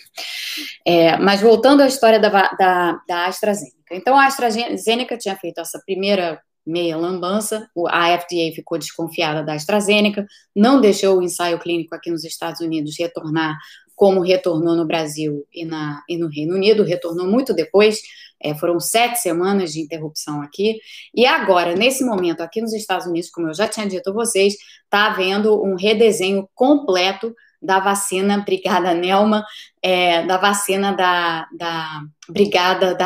[0.87, 3.94] É, mas voltando à história da, da, da AstraZeneca.
[3.94, 10.26] Então, a AstraZeneca tinha feito essa primeira meia lambança, a FDA ficou desconfiada da AstraZeneca,
[10.54, 13.56] não deixou o ensaio clínico aqui nos Estados Unidos retornar
[13.98, 18.00] como retornou no Brasil e, na, e no Reino Unido, retornou muito depois,
[18.40, 20.78] é, foram sete semanas de interrupção aqui,
[21.12, 24.54] e agora, nesse momento, aqui nos Estados Unidos, como eu já tinha dito a vocês,
[24.84, 29.44] está havendo um redesenho completo da vacina Brigada Nelma,
[29.82, 32.96] é, da vacina da, da Brigada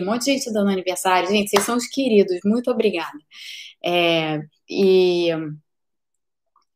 [0.00, 1.28] um monte de gente dando aniversário.
[1.28, 3.18] Gente, vocês são os queridos, muito obrigada.
[3.84, 5.28] É, e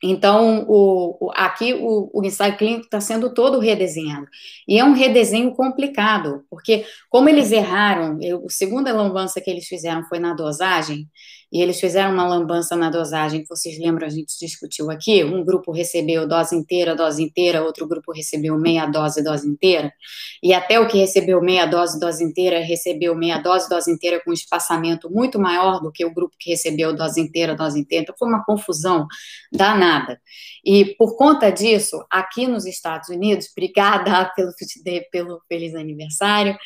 [0.03, 4.27] então, o, o, aqui o, o ensaio clínico está sendo todo redesenhado.
[4.67, 9.67] E é um redesenho complicado, porque como eles erraram, eu, a segunda lambança que eles
[9.67, 11.09] fizeram foi na dosagem,
[11.53, 15.45] e eles fizeram uma lambança na dosagem, que vocês lembram, a gente discutiu aqui, um
[15.45, 19.93] grupo recebeu dose inteira, dose inteira, outro grupo recebeu meia dose, dose inteira,
[20.43, 24.33] e até o que recebeu meia dose, dose inteira, recebeu meia dose, dose inteira com
[24.33, 28.29] espaçamento muito maior do que o grupo que recebeu dose inteira, dose inteira, então foi
[28.29, 29.07] uma confusão
[29.53, 30.19] danada.
[30.65, 34.53] E por conta disso, aqui nos Estados Unidos, obrigada pelo,
[35.11, 36.57] pelo feliz aniversário,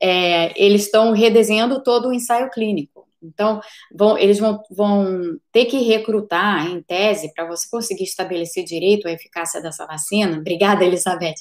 [0.00, 3.05] é, eles estão redesenhando todo o ensaio clínico.
[3.26, 3.60] Então,
[3.94, 9.12] vão, eles vão, vão ter que recrutar, em tese, para você conseguir estabelecer direito a
[9.12, 10.36] eficácia dessa vacina.
[10.40, 11.34] Obrigada, Elizabeth.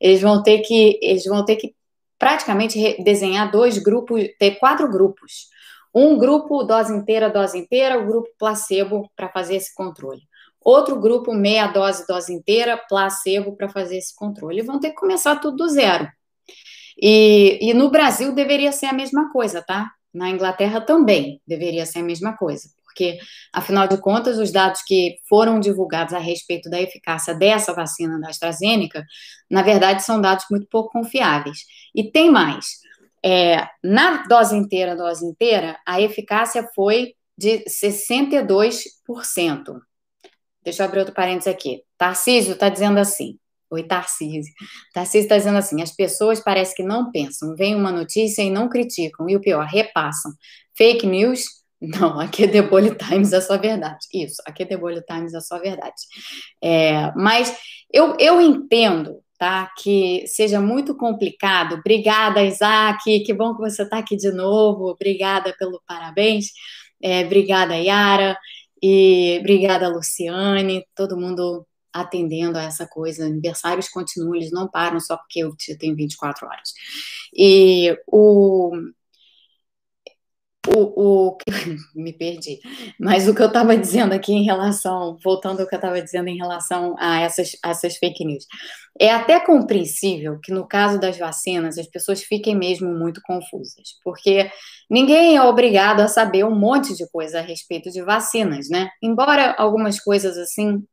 [0.00, 1.74] Eles vão ter que, eles vão ter que
[2.18, 5.48] praticamente desenhar dois grupos, ter quatro grupos.
[5.94, 10.20] Um grupo dose inteira, dose inteira, o grupo placebo para fazer esse controle.
[10.60, 14.62] Outro grupo meia dose, dose inteira, placebo para fazer esse controle.
[14.62, 16.08] vão ter que começar tudo do zero.
[17.00, 19.90] E, e no Brasil deveria ser a mesma coisa, tá?
[20.12, 23.18] Na Inglaterra também deveria ser a mesma coisa, porque,
[23.52, 28.28] afinal de contas, os dados que foram divulgados a respeito da eficácia dessa vacina da
[28.28, 29.04] AstraZeneca,
[29.50, 31.58] na verdade, são dados muito pouco confiáveis.
[31.94, 32.78] E tem mais:
[33.24, 39.80] é, na dose inteira, dose inteira, a eficácia foi de 62%.
[40.64, 41.82] Deixa eu abrir outro parênteses aqui.
[41.96, 43.38] Tarcísio está dizendo assim:
[43.70, 44.52] Oi, Tarcísio.
[44.94, 48.68] Tarcísio está dizendo assim: as pessoas parecem que não pensam, veem uma notícia e não
[48.68, 50.32] criticam, e o pior, repassam.
[50.76, 51.44] Fake news?
[51.80, 54.04] Não, aqui é The Bully Times é só verdade.
[54.12, 55.94] Isso, aqui é The Bully Times é só verdade.
[56.60, 57.56] É, mas
[57.92, 61.76] eu, eu entendo, tá, que seja muito complicado.
[61.76, 64.88] Obrigada, Isaac, que bom que você está aqui de novo.
[64.90, 66.46] Obrigada pelo parabéns.
[67.00, 68.36] É, obrigada, Yara.
[68.82, 70.84] E obrigada, Luciane.
[70.96, 73.26] Todo mundo atendendo a essa coisa.
[73.26, 76.72] Aniversários continuam, eles não param só porque eu tenho 24 horas.
[77.34, 78.72] E o.
[80.66, 81.38] O, o
[81.94, 82.60] me perdi,
[83.00, 86.28] mas o que eu estava dizendo aqui em relação, voltando ao que eu estava dizendo
[86.28, 88.44] em relação a essas, essas fake news,
[89.00, 94.50] é até compreensível que no caso das vacinas as pessoas fiquem mesmo muito confusas, porque
[94.90, 98.90] ninguém é obrigado a saber um monte de coisa a respeito de vacinas, né?
[99.02, 100.84] Embora algumas coisas assim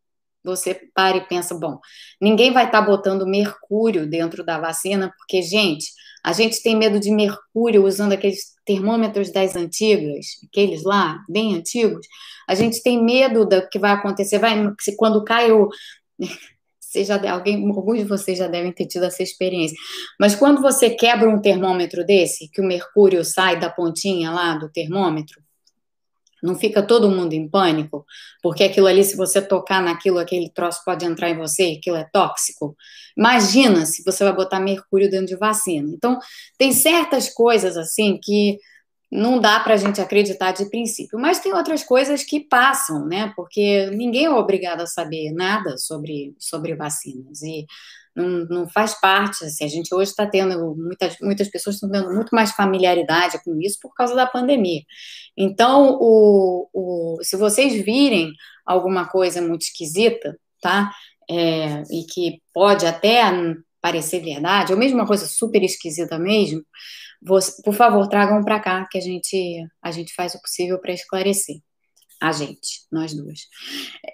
[0.46, 1.80] você para e pensa, bom,
[2.22, 5.88] ninguém vai estar tá botando mercúrio dentro da vacina, porque, gente,
[6.24, 12.08] a gente tem medo de mercúrio usando aqueles termômetros das antigas, aqueles lá, bem antigos.
[12.48, 15.70] A gente tem medo do que vai acontecer, vai, se quando cai o.
[16.80, 19.76] Seja alguém, alguns de vocês já devem ter tido essa experiência.
[20.18, 24.72] Mas quando você quebra um termômetro desse, que o mercúrio sai da pontinha lá do
[24.72, 25.45] termômetro,
[26.46, 28.06] não fica todo mundo em pânico,
[28.42, 32.08] porque aquilo ali, se você tocar naquilo, aquele troço pode entrar em você aquilo é
[32.12, 32.76] tóxico.
[33.18, 35.90] Imagina se você vai botar mercúrio dentro de vacina.
[35.94, 36.20] Então,
[36.58, 38.58] tem certas coisas assim que
[39.12, 43.32] não dá para a gente acreditar de princípio, mas tem outras coisas que passam, né?
[43.36, 47.42] Porque ninguém é obrigado a saber nada sobre, sobre vacinas.
[47.42, 47.66] E
[48.16, 49.44] não, não faz parte.
[49.44, 53.60] Assim, a gente hoje está tendo, muitas, muitas pessoas estão tendo muito mais familiaridade com
[53.60, 54.82] isso por causa da pandemia.
[55.38, 58.32] Então, o, o, se vocês virem
[58.66, 60.92] alguma coisa muito esquisita, tá?
[61.30, 63.22] É, e que pode até
[63.82, 66.64] parecer verdade, ou mesmo uma coisa super esquisita mesmo,
[67.22, 70.94] você, por favor, tragam para cá que a gente, a gente faz o possível para
[70.94, 71.58] esclarecer.
[72.22, 73.42] A gente, nós duas.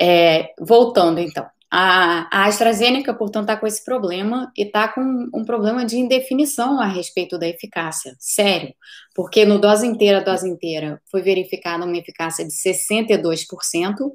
[0.01, 1.45] É, voltando então.
[1.73, 6.81] A, a AstraZeneca, portanto, está com esse problema e está com um problema de indefinição
[6.81, 8.73] a respeito da eficácia, sério,
[9.15, 14.11] porque no dose inteira, dose inteira, foi verificada uma eficácia de 62%,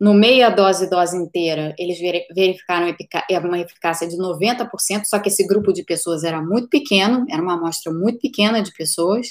[0.00, 1.98] no meia dose, dose inteira, eles
[2.34, 2.92] verificaram
[3.44, 7.54] uma eficácia de 90%, só que esse grupo de pessoas era muito pequeno, era uma
[7.54, 9.28] amostra muito pequena de pessoas,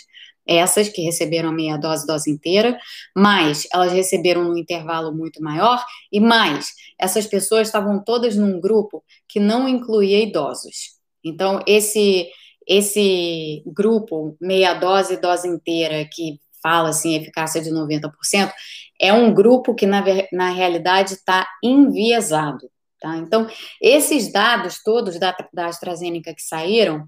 [0.48, 2.78] essas que receberam a meia dose, dose inteira,
[3.16, 6.68] mas elas receberam num intervalo muito maior, e mais,
[7.00, 10.96] essas pessoas estavam todas num grupo que não incluía idosos.
[11.24, 12.30] Então, esse,
[12.68, 18.52] esse grupo, meia dose, dose inteira, que fala assim, eficácia de 90%,
[19.00, 22.70] é um grupo que, na, na realidade, está enviesado.
[23.00, 23.18] Tá?
[23.18, 23.48] Então,
[23.82, 27.06] esses dados todos da, da AstraZeneca que saíram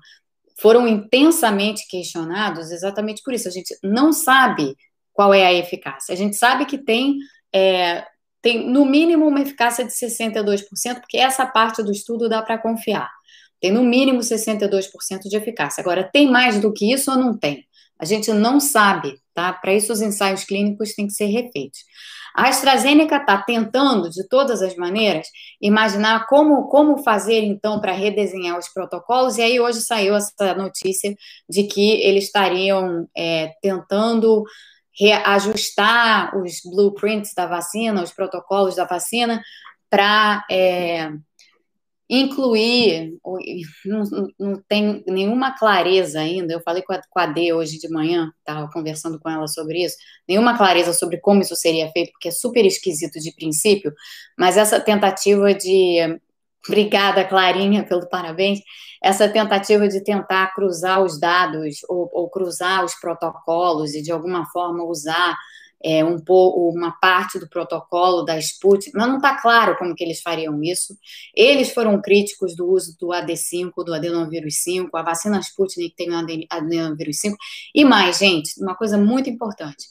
[0.60, 3.48] foram intensamente questionados exatamente por isso.
[3.48, 4.76] A gente não sabe
[5.14, 6.14] qual é a eficácia.
[6.14, 7.18] A gente sabe que tem,
[7.54, 8.06] é,
[8.42, 13.10] tem no mínimo uma eficácia de 62%, porque essa parte do estudo dá para confiar.
[13.60, 15.82] Tem no mínimo 62% de eficácia.
[15.82, 17.67] Agora, tem mais do que isso ou não tem?
[18.00, 19.52] A gente não sabe, tá?
[19.54, 21.80] Para isso, os ensaios clínicos têm que ser refeitos.
[22.36, 25.28] A AstraZeneca está tentando, de todas as maneiras,
[25.60, 31.16] imaginar como, como fazer, então, para redesenhar os protocolos, e aí hoje saiu essa notícia
[31.50, 34.44] de que eles estariam é, tentando
[35.00, 39.42] reajustar os blueprints da vacina, os protocolos da vacina,
[39.90, 41.10] para é,
[42.10, 43.18] incluir,
[43.86, 44.04] não,
[44.40, 48.32] não, tem nenhuma clareza ainda, eu falei com a, com a D hoje de manhã,
[48.40, 52.32] estava conversando com ela sobre isso, nenhuma clareza sobre como isso seria feito, porque é
[52.32, 53.94] super esquisito de princípio,
[54.40, 56.20] mas essa tentativa de,
[56.66, 58.60] obrigada Clarinha pelo parabéns,
[59.04, 64.46] essa tentativa de tentar cruzar os dados ou, ou cruzar os protocolos e de alguma
[64.48, 65.38] forma usar
[65.84, 70.04] é, um pouco uma parte do protocolo da Sputnik, mas não está claro como que
[70.04, 70.98] eles fariam isso.
[71.36, 76.46] Eles foram críticos do uso do AD5, do adenovírus 5, a vacina Sputnik tem o
[76.50, 77.38] adenovírus 5,
[77.76, 79.88] e mais, gente, uma coisa muito importante.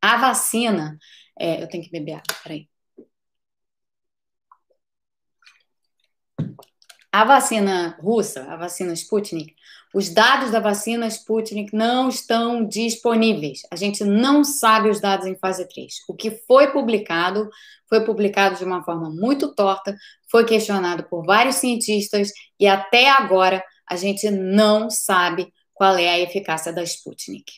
[0.00, 0.98] A vacina,
[1.38, 2.68] é, eu tenho que beber água, peraí.
[7.10, 9.54] A vacina russa, a vacina Sputnik,
[9.94, 13.60] os dados da vacina Sputnik não estão disponíveis.
[13.70, 15.94] A gente não sabe os dados em fase 3.
[16.08, 17.48] O que foi publicado
[17.88, 19.96] foi publicado de uma forma muito torta,
[20.30, 26.18] foi questionado por vários cientistas e até agora a gente não sabe qual é a
[26.18, 27.50] eficácia da Sputnik,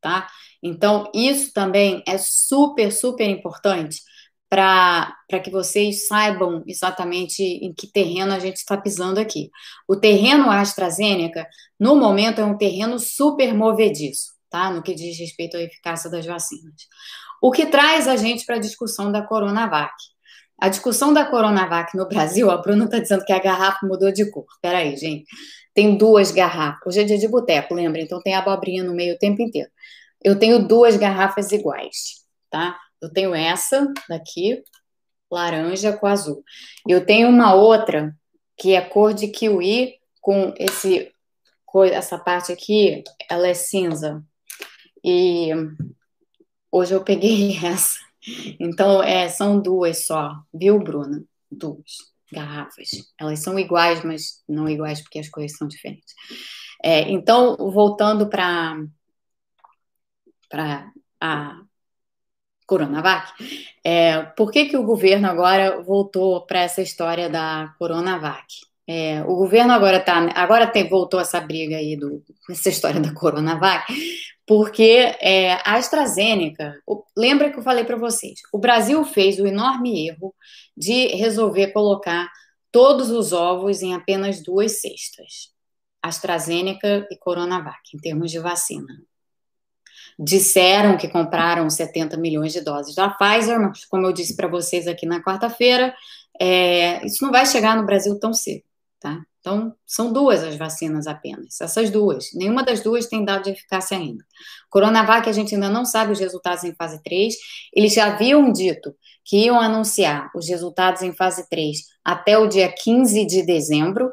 [0.00, 0.28] tá?
[0.62, 4.02] Então, isso também é super, super importante
[4.48, 9.50] para que vocês saibam exatamente em que terreno a gente está pisando aqui.
[9.86, 11.46] O terreno AstraZeneca,
[11.78, 14.70] no momento, é um terreno super movediço, tá?
[14.70, 16.86] No que diz respeito à eficácia das vacinas.
[17.42, 19.94] O que traz a gente para a discussão da Coronavac.
[20.60, 24.28] A discussão da Coronavac no Brasil, a Bruna está dizendo que a garrafa mudou de
[24.30, 24.46] cor.
[24.60, 25.24] Peraí, gente.
[25.72, 26.80] Tem duas garrafas.
[26.86, 28.00] Hoje é dia de boteco, lembra?
[28.00, 29.70] Então tem abobrinha no meio o tempo inteiro.
[30.24, 32.76] eu tenho duas garrafas iguais, tá?
[33.00, 34.62] Eu tenho essa daqui,
[35.30, 36.44] laranja com azul.
[36.86, 38.16] Eu tenho uma outra
[38.56, 41.12] que é cor de kiwi com esse
[41.92, 44.24] essa parte aqui, ela é cinza.
[45.04, 45.50] E
[46.72, 47.98] hoje eu peguei essa.
[48.58, 51.22] Então, é, são duas só, viu, Bruna?
[51.50, 52.88] Duas garrafas.
[53.18, 56.14] Elas são iguais, mas não iguais porque as coisas são diferentes.
[56.82, 58.76] É, então, voltando para
[61.20, 61.60] a
[62.68, 63.32] Coronavac,
[63.82, 68.44] é, por que, que o governo agora voltou para essa história da Coronavac?
[68.86, 73.14] É, o governo agora tá, agora tem, voltou essa briga aí do essa história da
[73.14, 73.86] Coronavac,
[74.46, 76.74] porque é, a AstraZeneca,
[77.16, 80.34] lembra que eu falei para vocês, o Brasil fez o enorme erro
[80.76, 82.30] de resolver colocar
[82.70, 85.54] todos os ovos em apenas duas cestas,
[86.02, 88.94] AstraZeneca e Coronavac, em termos de vacina.
[90.18, 94.86] Disseram que compraram 70 milhões de doses da Pfizer, mas como eu disse para vocês
[94.88, 95.94] aqui na quarta-feira,
[96.40, 98.64] é, isso não vai chegar no Brasil tão cedo,
[98.98, 99.20] tá?
[99.40, 102.26] Então, são duas as vacinas apenas, essas duas.
[102.34, 104.24] Nenhuma das duas tem dado de eficácia ainda.
[104.68, 107.34] Coronavac, a gente ainda não sabe os resultados em fase 3.
[107.72, 108.94] Eles já haviam dito
[109.24, 114.12] que iam anunciar os resultados em fase 3 até o dia 15 de dezembro,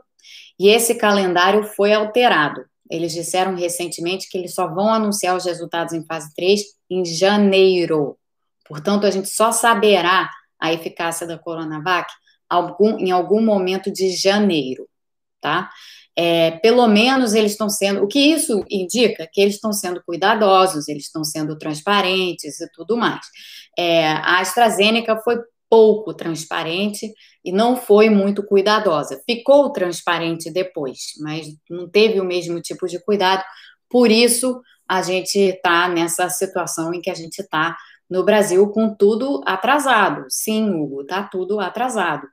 [0.57, 2.63] e esse calendário foi alterado.
[2.89, 8.17] Eles disseram recentemente que eles só vão anunciar os resultados em fase 3 em janeiro.
[8.67, 10.29] Portanto, a gente só saberá
[10.59, 12.11] a eficácia da Coronavac
[12.49, 14.87] algum, em algum momento de janeiro
[15.45, 15.69] tá?
[16.17, 18.03] É, pelo menos eles estão sendo.
[18.03, 19.29] O que isso indica?
[19.31, 23.23] Que eles estão sendo cuidadosos, eles estão sendo transparentes e tudo mais.
[23.77, 25.37] É, a AstraZeneca foi
[25.75, 27.13] pouco transparente
[27.43, 29.21] e não foi muito cuidadosa.
[29.25, 33.43] Ficou transparente depois, mas não teve o mesmo tipo de cuidado.
[33.89, 37.75] Por isso, a gente está nessa situação em que a gente está
[38.09, 40.23] no Brasil com tudo atrasado.
[40.29, 42.25] Sim, Hugo, está tudo atrasado.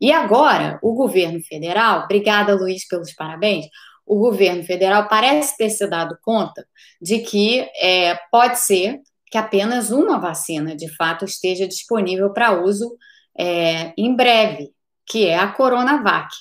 [0.00, 3.66] E agora, o governo federal, obrigada, Luiz, pelos parabéns.
[4.06, 6.66] O governo federal parece ter se dado conta
[6.98, 9.02] de que é, pode ser
[9.36, 12.96] que apenas uma vacina de fato esteja disponível para uso
[13.38, 14.72] é, em breve,
[15.04, 16.34] que é a Coronavac.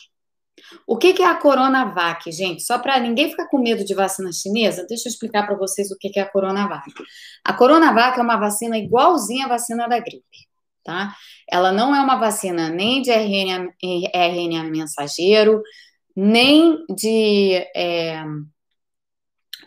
[0.88, 2.64] O que, que é a Coronavac, gente?
[2.64, 5.98] Só para ninguém ficar com medo de vacina chinesa, deixa eu explicar para vocês o
[5.98, 6.90] que, que é a Coronavac.
[7.44, 10.48] A Coronavac é uma vacina igualzinha à vacina da gripe,
[10.82, 11.14] tá?
[11.52, 13.74] Ela não é uma vacina nem de RNA,
[14.14, 15.62] RNA mensageiro,
[16.16, 18.24] nem de é,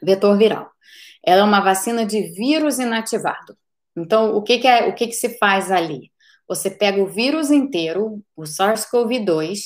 [0.03, 0.71] vetor viral.
[1.29, 3.55] Ela é uma vacina de vírus inativado.
[3.95, 6.11] Então, o que, que é, o que, que se faz ali?
[6.49, 9.59] Você pega o vírus inteiro, o SARS-CoV-2,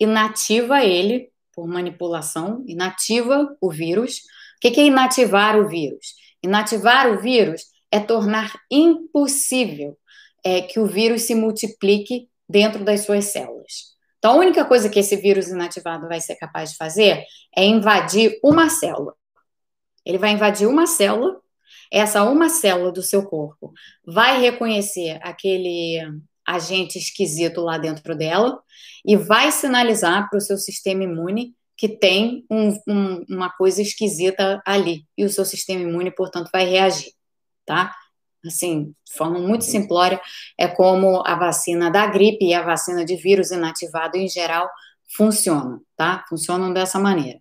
[0.00, 4.16] inativa ele por manipulação, inativa o vírus.
[4.16, 6.14] O que é inativar o vírus?
[6.42, 9.96] Inativar o vírus é tornar impossível
[10.44, 13.94] é, que o vírus se multiplique dentro das suas células.
[14.18, 17.22] Então, a única coisa que esse vírus inativado vai ser capaz de fazer
[17.56, 19.14] é invadir uma célula.
[20.06, 21.40] Ele vai invadir uma célula,
[21.92, 23.72] essa uma célula do seu corpo
[24.06, 26.00] vai reconhecer aquele
[26.46, 28.60] agente esquisito lá dentro dela
[29.04, 34.62] e vai sinalizar para o seu sistema imune que tem um, um, uma coisa esquisita
[34.64, 37.12] ali e o seu sistema imune, portanto, vai reagir,
[37.66, 37.94] tá?
[38.46, 40.20] Assim, de forma muito simplória,
[40.56, 44.70] é como a vacina da gripe e a vacina de vírus inativado em geral
[45.16, 46.24] funcionam, tá?
[46.28, 47.40] Funcionam dessa maneira.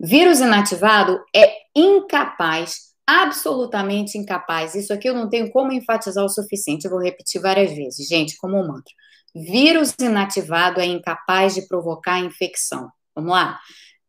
[0.00, 4.74] Vírus inativado é incapaz absolutamente incapaz.
[4.74, 8.36] Isso aqui eu não tenho como enfatizar o suficiente, eu vou repetir várias vezes, gente,
[8.36, 8.92] como um mantra.
[9.34, 12.90] Vírus inativado é incapaz de provocar infecção.
[13.14, 13.58] Vamos lá?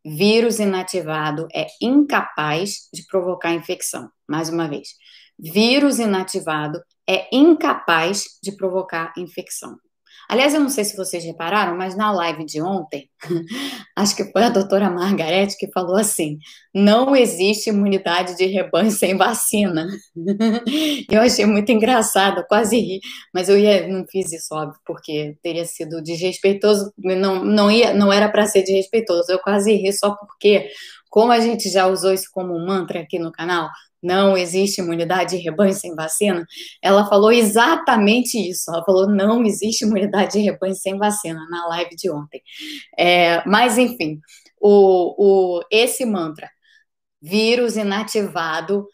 [0.04, 4.10] Vírus inativado é incapaz de provocar infecção.
[4.28, 4.88] Mais uma vez.
[5.38, 9.78] Vírus inativado é incapaz de provocar infecção.
[10.30, 13.10] Aliás, eu não sei se vocês repararam, mas na live de ontem,
[13.98, 16.38] acho que foi a doutora Margarete que falou assim:
[16.72, 19.88] não existe imunidade de rebanho sem vacina.
[21.10, 23.00] eu achei muito engraçado, quase ri,
[23.34, 28.12] mas eu ia, não fiz isso, óbvio, porque teria sido desrespeitoso, não, não, ia, não
[28.12, 30.68] era para ser desrespeitoso, eu quase ri só porque,
[31.10, 33.68] como a gente já usou isso como mantra aqui no canal,
[34.02, 36.46] não existe imunidade de rebanho sem vacina,
[36.82, 38.70] ela falou exatamente isso.
[38.70, 42.42] Ela falou: não existe imunidade de rebanho sem vacina na live de ontem.
[42.98, 44.20] É, mas, enfim,
[44.60, 46.50] o, o, esse mantra,
[47.20, 48.86] vírus inativado,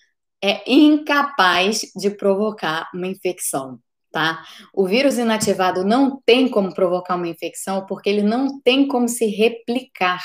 [0.42, 3.78] é incapaz de provocar uma infecção.
[4.12, 4.42] Tá?
[4.72, 9.26] O vírus inativado não tem como provocar uma infecção porque ele não tem como se
[9.26, 10.22] replicar.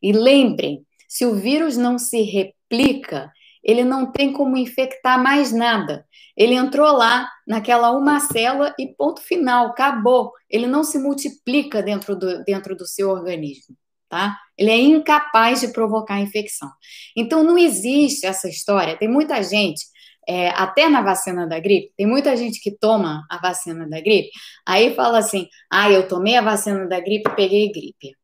[0.00, 3.32] E lembrem, se o vírus não se replica,
[3.66, 6.06] ele não tem como infectar mais nada.
[6.36, 10.32] Ele entrou lá naquela uma célula e ponto final, acabou.
[10.48, 13.76] Ele não se multiplica dentro do, dentro do seu organismo,
[14.08, 14.38] tá?
[14.56, 16.70] Ele é incapaz de provocar infecção.
[17.16, 18.96] Então não existe essa história.
[18.96, 19.84] Tem muita gente,
[20.28, 24.30] é, até na vacina da gripe, tem muita gente que toma a vacina da gripe,
[24.64, 28.16] aí fala assim: ah, eu tomei a vacina da gripe e peguei gripe.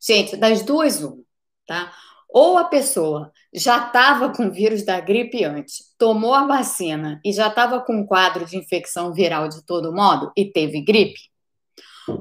[0.00, 1.22] Gente, das duas, uma,
[1.66, 1.92] tá?
[2.32, 7.48] Ou a pessoa já estava com vírus da gripe antes, tomou a vacina e já
[7.48, 11.20] estava com um quadro de infecção viral de todo modo e teve gripe.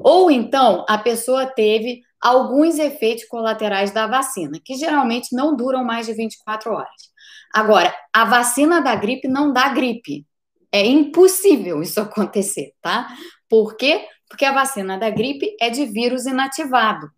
[0.02, 6.06] Ou então a pessoa teve alguns efeitos colaterais da vacina, que geralmente não duram mais
[6.06, 7.10] de 24 horas.
[7.54, 10.26] Agora, a vacina da gripe não dá gripe.
[10.72, 13.08] É impossível isso acontecer, tá?
[13.48, 14.08] Por quê?
[14.28, 17.10] Porque a vacina da gripe é de vírus inativado.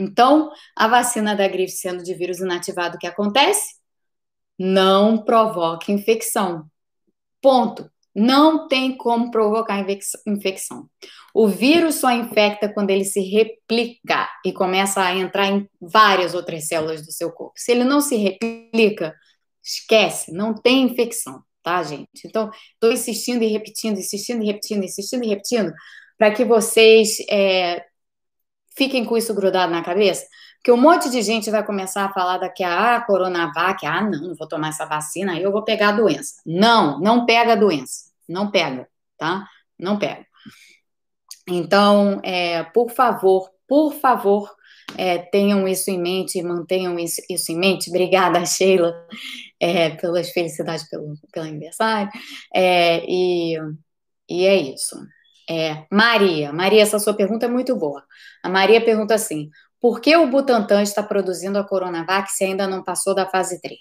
[0.00, 3.74] Então, a vacina da gripe sendo de vírus inativado, o que acontece?
[4.58, 6.64] Não provoca infecção.
[7.42, 7.90] Ponto.
[8.14, 9.78] Não tem como provocar
[10.26, 10.88] infecção.
[11.34, 16.66] O vírus só infecta quando ele se replica e começa a entrar em várias outras
[16.66, 17.52] células do seu corpo.
[17.56, 19.14] Se ele não se replica,
[19.62, 22.08] esquece, não tem infecção, tá, gente?
[22.24, 25.72] Então, estou insistindo e repetindo, insistindo e repetindo, insistindo e repetindo,
[26.18, 27.84] para que vocês é,
[28.76, 32.38] fiquem com isso grudado na cabeça, porque um monte de gente vai começar a falar
[32.38, 35.92] daqui a ah, Coronavac, ah, não, não vou tomar essa vacina, eu vou pegar a
[35.92, 36.34] doença.
[36.44, 39.46] Não, não pega a doença, não pega, tá?
[39.78, 40.26] Não pega.
[41.48, 44.50] Então, é, por favor, por favor,
[44.96, 47.90] é, tenham isso em mente, mantenham isso, isso em mente.
[47.90, 48.94] Obrigada, Sheila,
[49.58, 52.10] é, pelas felicidades pelo, pelo aniversário.
[52.54, 53.56] É, e,
[54.28, 54.96] e é isso.
[55.50, 58.04] É, Maria, Maria, essa sua pergunta é muito boa.
[58.40, 62.84] A Maria pergunta assim: por que o Butantan está produzindo a Coronavac se ainda não
[62.84, 63.76] passou da fase 3?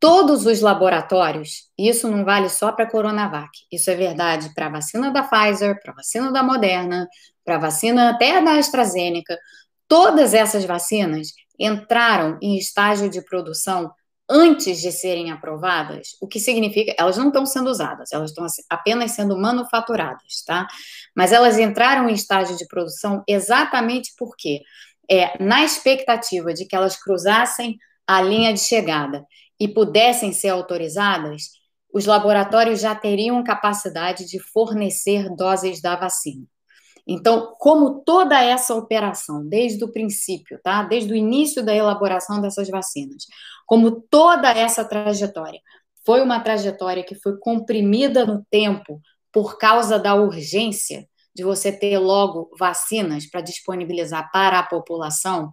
[0.00, 4.70] Todos os laboratórios, isso não vale só para a Coronavac, isso é verdade para a
[4.70, 7.06] vacina da Pfizer, para a vacina da Moderna,
[7.44, 9.38] para a vacina até da AstraZeneca,
[9.86, 11.28] todas essas vacinas
[11.58, 13.92] entraram em estágio de produção
[14.28, 19.12] antes de serem aprovadas, o que significa elas não estão sendo usadas, elas estão apenas
[19.12, 20.66] sendo manufaturadas, tá?
[21.14, 24.62] Mas elas entraram em estágio de produção exatamente porque
[25.10, 29.24] é na expectativa de que elas cruzassem a linha de chegada
[29.60, 31.50] e pudessem ser autorizadas,
[31.92, 36.46] os laboratórios já teriam capacidade de fornecer doses da vacina.
[37.06, 40.82] Então, como toda essa operação, desde o princípio, tá?
[40.82, 43.24] Desde o início da elaboração dessas vacinas,
[43.66, 45.60] como toda essa trajetória
[46.04, 49.00] foi uma trajetória que foi comprimida no tempo
[49.32, 55.52] por causa da urgência de você ter logo vacinas para disponibilizar para a população,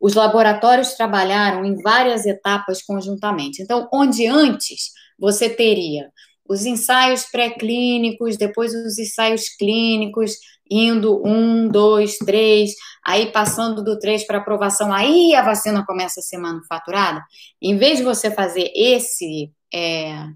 [0.00, 3.60] os laboratórios trabalharam em várias etapas conjuntamente.
[3.60, 6.12] Então, onde antes você teria
[6.48, 10.32] os ensaios pré-clínicos, depois os ensaios clínicos,
[10.70, 12.72] indo um, dois, três,
[13.04, 17.22] aí passando do três para aprovação, aí a vacina começa a ser manufaturada.
[17.62, 20.26] Em vez de você fazer esse é,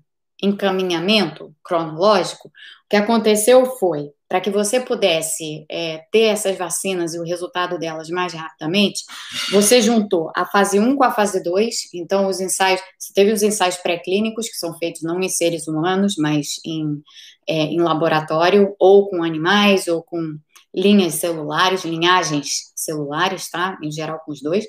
[0.43, 7.19] encaminhamento cronológico, o que aconteceu foi para que você pudesse é, ter essas vacinas e
[7.19, 9.03] o resultado delas mais rapidamente,
[9.51, 13.43] você juntou a fase 1 com a fase 2, então os ensaios, você teve os
[13.43, 17.03] ensaios pré-clínicos, que são feitos não em seres humanos, mas em,
[17.45, 20.39] é, em laboratório, ou com animais, ou com
[20.73, 23.77] linhas celulares, linhagens celulares, tá?
[23.83, 24.65] Em geral com os dois.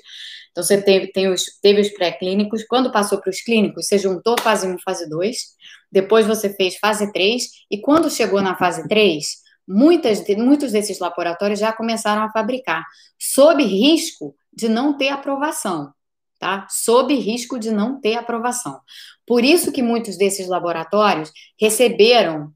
[0.52, 2.64] Então, você teve, tem os, teve os pré-clínicos.
[2.64, 5.36] Quando passou para os clínicos, você juntou fase 1 fase 2.
[5.90, 7.42] Depois você fez fase 3.
[7.70, 9.24] E quando chegou na fase 3,
[9.66, 12.84] muitas, muitos desses laboratórios já começaram a fabricar,
[13.18, 15.92] sob risco de não ter aprovação,
[16.38, 16.66] tá?
[16.68, 18.80] Sob risco de não ter aprovação.
[19.26, 22.52] Por isso que muitos desses laboratórios receberam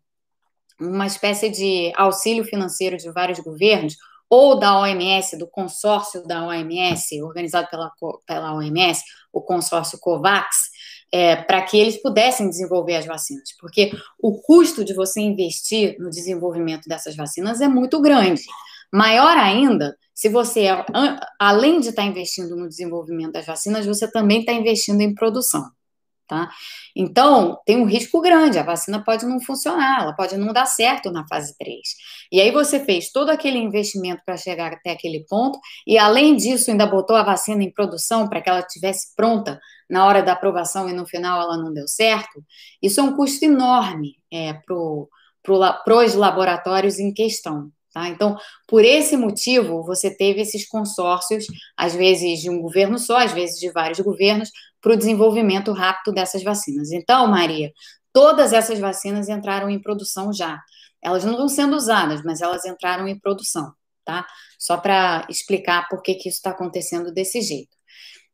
[0.78, 3.96] uma espécie de auxílio financeiro de vários governos,
[4.28, 7.90] ou da OMS, do consórcio da OMS, organizado pela,
[8.26, 9.02] pela OMS,
[9.32, 10.70] o consórcio COVAX,
[11.12, 16.10] é, para que eles pudessem desenvolver as vacinas, porque o custo de você investir no
[16.10, 18.42] desenvolvimento dessas vacinas é muito grande.
[18.92, 20.66] Maior ainda, se você,
[21.38, 25.70] além de estar investindo no desenvolvimento das vacinas, você também está investindo em produção.
[26.26, 26.50] Tá?
[26.96, 31.12] Então, tem um risco grande, a vacina pode não funcionar, ela pode não dar certo
[31.12, 31.80] na fase 3.
[32.32, 35.56] E aí você fez todo aquele investimento para chegar até aquele ponto,
[35.86, 40.04] e além disso, ainda botou a vacina em produção para que ela estivesse pronta na
[40.04, 42.42] hora da aprovação e no final ela não deu certo.
[42.82, 47.70] Isso é um custo enorme é, para os laboratórios em questão.
[47.96, 48.10] Tá?
[48.10, 48.36] Então,
[48.68, 53.58] por esse motivo, você teve esses consórcios, às vezes de um governo só, às vezes
[53.58, 54.50] de vários governos,
[54.82, 56.92] para o desenvolvimento rápido dessas vacinas.
[56.92, 57.72] Então, Maria,
[58.12, 60.60] todas essas vacinas entraram em produção já.
[61.02, 63.72] Elas não estão sendo usadas, mas elas entraram em produção,
[64.04, 64.26] tá?
[64.58, 67.74] Só para explicar por que, que isso está acontecendo desse jeito.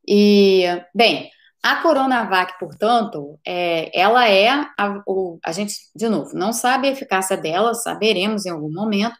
[0.09, 1.31] E, bem,
[1.63, 6.91] a Coronavac, portanto, é, ela é a, o, a gente, de novo, não sabe a
[6.91, 9.15] eficácia dela, saberemos em algum momento,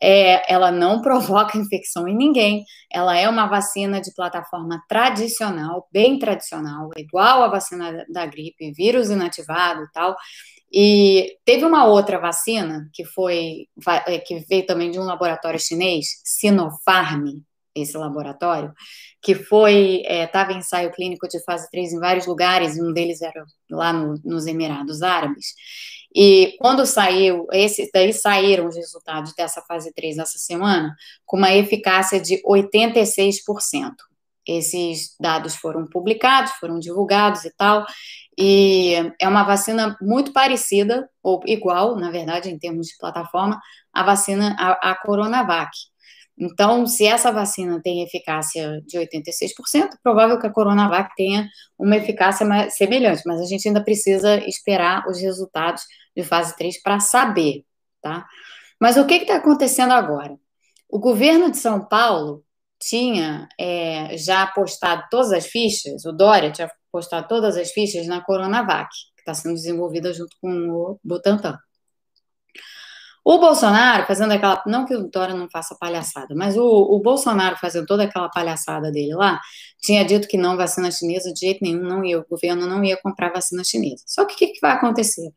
[0.00, 2.64] é, ela não provoca infecção em ninguém.
[2.90, 9.10] Ela é uma vacina de plataforma tradicional, bem tradicional, igual a vacina da, gripe, vírus
[9.10, 10.16] inativado e tal.
[10.72, 13.66] E teve uma outra vacina que foi
[14.06, 17.42] é, que veio também de um laboratório chinês, Sinopharm,
[17.74, 18.72] esse laboratório,
[19.22, 23.22] que foi estava é, em ensaio clínico de fase 3 em vários lugares, um deles
[23.22, 25.54] era lá no, nos Emirados Árabes.
[26.14, 30.94] E quando saiu, esse, daí saíram os resultados dessa fase 3 essa semana,
[31.24, 33.94] com uma eficácia de 86%.
[34.46, 37.86] Esses dados foram publicados, foram divulgados e tal,
[38.36, 43.60] e é uma vacina muito parecida, ou igual, na verdade, em termos de plataforma,
[43.92, 45.70] à vacina, a, a Coronavac.
[46.40, 51.46] Então, se essa vacina tem eficácia de 86%, provável que a Coronavac tenha
[51.78, 55.82] uma eficácia semelhante, mas a gente ainda precisa esperar os resultados
[56.16, 57.62] de fase 3 para saber,
[58.00, 58.26] tá?
[58.80, 60.34] Mas o que está acontecendo agora?
[60.88, 62.42] O governo de São Paulo
[62.80, 68.22] tinha é, já postado todas as fichas, o Dória tinha postado todas as fichas na
[68.22, 71.58] Coronavac, que está sendo desenvolvida junto com o Butantan.
[73.24, 74.62] O Bolsonaro fazendo aquela.
[74.66, 78.90] Não que o Dória não faça palhaçada, mas o, o, Bolsonaro fazendo toda aquela palhaçada
[78.90, 79.40] dele lá,
[79.82, 82.96] tinha dito que não vacina chinesa de jeito nenhum, não ia, o governo não ia
[82.96, 84.02] comprar vacina chinesa.
[84.06, 85.30] Só que o que, que vai acontecer?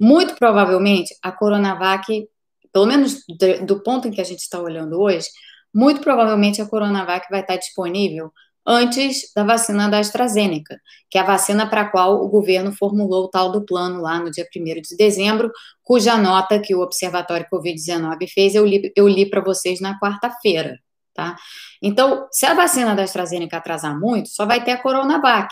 [0.00, 2.26] Muito provavelmente a Coronavac,
[2.72, 5.28] pelo menos do, do ponto em que a gente está olhando hoje,
[5.74, 8.32] muito provavelmente a Coronavac vai estar disponível
[8.66, 13.24] antes da vacina da AstraZeneca, que é a vacina para a qual o governo formulou
[13.24, 15.50] o tal do plano lá no dia 1 de dezembro,
[15.82, 20.78] cuja nota que o Observatório Covid-19 fez, eu li, eu li para vocês na quarta-feira,
[21.14, 21.36] tá?
[21.80, 25.48] Então, se a vacina da AstraZeneca atrasar muito, só vai ter a Coronavac.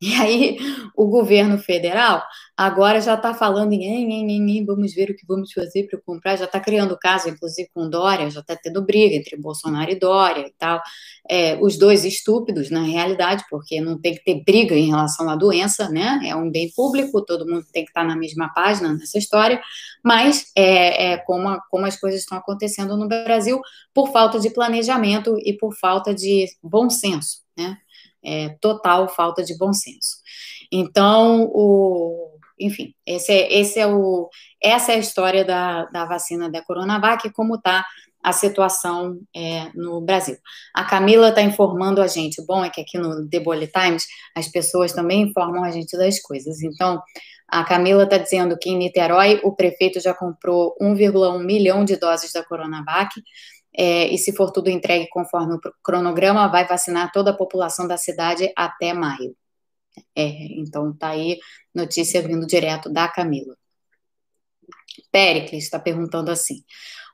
[0.00, 0.58] E aí,
[0.96, 2.22] o governo federal
[2.56, 6.00] agora já está falando em, em, em, em, vamos ver o que vamos fazer para
[6.00, 9.98] comprar, já está criando caso, inclusive com Dória, já está tendo briga entre Bolsonaro e
[9.98, 10.80] Dória e tal.
[11.28, 15.36] É, os dois estúpidos, na realidade, porque não tem que ter briga em relação à
[15.36, 16.20] doença, né?
[16.24, 19.60] É um bem público, todo mundo tem que estar tá na mesma página nessa história,
[20.04, 23.60] mas é, é como, a, como as coisas estão acontecendo no Brasil
[23.92, 27.78] por falta de planejamento e por falta de bom senso, né?
[28.24, 30.16] É, total falta de bom senso.
[30.72, 34.28] Então, o, enfim, esse é, esse é o,
[34.62, 37.84] essa é a história da, da vacina da Coronavac, como está
[38.22, 40.38] a situação é, no Brasil.
[40.74, 44.48] A Camila está informando a gente, bom é que aqui no The Bullet Times as
[44.48, 46.62] pessoas também informam a gente das coisas.
[46.62, 47.02] Então,
[47.46, 52.32] a Camila está dizendo que em Niterói o prefeito já comprou 1,1 milhão de doses
[52.32, 53.22] da Coronavac,
[53.76, 57.96] é, e se for tudo entregue conforme o cronograma, vai vacinar toda a população da
[57.96, 59.36] cidade até maio.
[60.16, 61.38] É, então tá aí
[61.74, 63.56] notícia vindo direto da Camila.
[65.10, 66.64] Pericles está perguntando assim: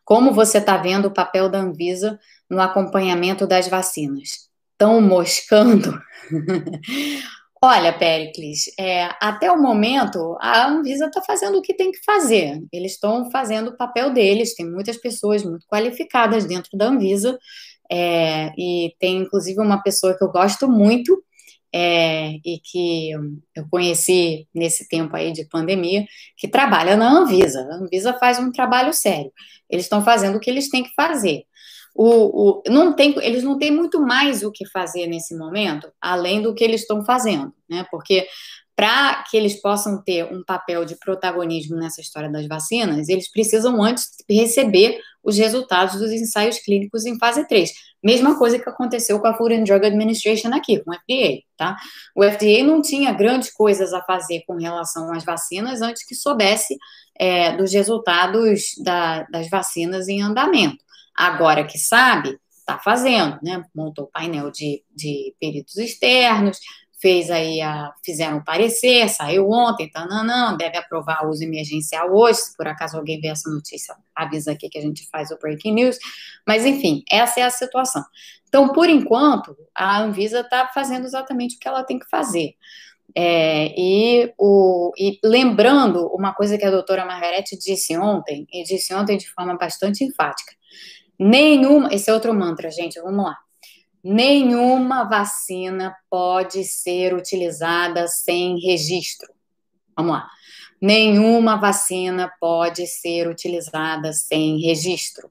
[0.05, 4.51] como você está vendo o papel da Anvisa no acompanhamento das vacinas?
[4.73, 6.01] Estão moscando?
[7.63, 12.59] Olha, Pericles, é, até o momento a Anvisa está fazendo o que tem que fazer.
[12.73, 14.55] Eles estão fazendo o papel deles.
[14.55, 17.39] Tem muitas pessoas muito qualificadas dentro da Anvisa
[17.91, 21.23] é, e tem inclusive uma pessoa que eu gosto muito
[21.73, 23.11] é, e que
[23.55, 26.07] eu conheci nesse tempo aí de pandemia,
[26.39, 27.61] que trabalha na Anvisa.
[27.61, 29.33] A Anvisa faz um trabalho sério.
[29.69, 31.45] Eles estão fazendo o que eles têm que fazer.
[32.03, 36.41] O, o, não tem, eles não têm muito mais o que fazer nesse momento, além
[36.41, 37.85] do que eles estão fazendo, né?
[37.91, 38.27] Porque
[38.75, 43.83] para que eles possam ter um papel de protagonismo nessa história das vacinas, eles precisam
[43.83, 47.71] antes receber os resultados dos ensaios clínicos em fase 3.
[48.03, 51.77] Mesma coisa que aconteceu com a Food and Drug Administration aqui, com o FDA, tá?
[52.17, 56.79] O FDA não tinha grandes coisas a fazer com relação às vacinas antes que soubesse
[57.19, 60.83] é, dos resultados da, das vacinas em andamento.
[61.21, 63.63] Agora que sabe, está fazendo, né?
[63.75, 66.59] Montou painel de, de peritos externos,
[66.99, 72.11] fez aí a, fizeram parecer, saiu ontem, tá, não, não, deve aprovar o uso emergencial
[72.11, 75.39] hoje, se por acaso alguém vê essa notícia, avisa aqui que a gente faz o
[75.39, 75.99] breaking news,
[76.47, 78.03] mas enfim, essa é a situação.
[78.49, 82.55] Então, por enquanto, a Anvisa está fazendo exatamente o que ela tem que fazer.
[83.15, 88.95] É, e, o, e lembrando uma coisa que a doutora Margarete disse ontem, e disse
[88.95, 90.53] ontem de forma bastante enfática,
[91.23, 93.37] Nenhuma, esse é outro mantra, gente, vamos lá.
[94.03, 99.31] Nenhuma vacina pode ser utilizada sem registro.
[99.95, 100.31] Vamos lá.
[100.81, 105.31] Nenhuma vacina pode ser utilizada sem registro.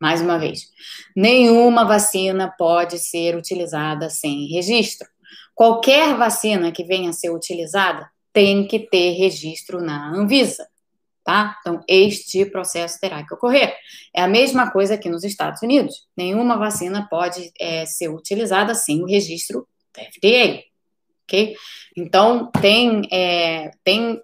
[0.00, 0.70] Mais uma vez.
[1.14, 5.06] Nenhuma vacina pode ser utilizada sem registro.
[5.54, 10.66] Qualquer vacina que venha a ser utilizada tem que ter registro na Anvisa
[11.26, 11.58] tá?
[11.60, 13.76] Então, este processo terá que ocorrer.
[14.14, 16.06] É a mesma coisa aqui nos Estados Unidos.
[16.16, 20.62] Nenhuma vacina pode é, ser utilizada sem o registro da FDA,
[21.24, 21.56] ok?
[21.96, 24.22] Então, tem, é, tem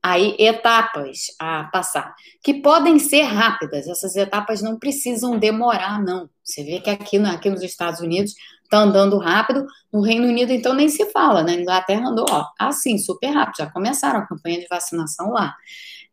[0.00, 6.30] aí etapas a passar, que podem ser rápidas, essas etapas não precisam demorar, não.
[6.44, 8.34] Você vê que aqui, aqui nos Estados Unidos
[8.64, 11.54] está andando rápido, no Reino Unido, então, nem se fala, né?
[11.54, 15.54] Inglaterra andou, ó, assim, super rápido, já começaram a campanha de vacinação lá.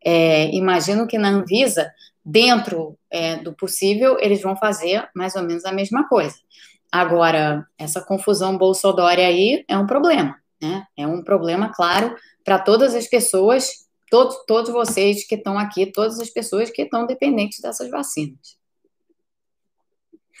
[0.04, 1.90] É, imagino que na Anvisa,
[2.24, 6.36] dentro é, do possível, eles vão fazer mais ou menos a mesma coisa.
[6.90, 10.84] Agora, essa confusão Bolsonaro aí é um problema, né?
[10.96, 16.20] É um problema, claro, para todas as pessoas, todos, todos vocês que estão aqui, todas
[16.20, 18.61] as pessoas que estão dependentes dessas vacinas.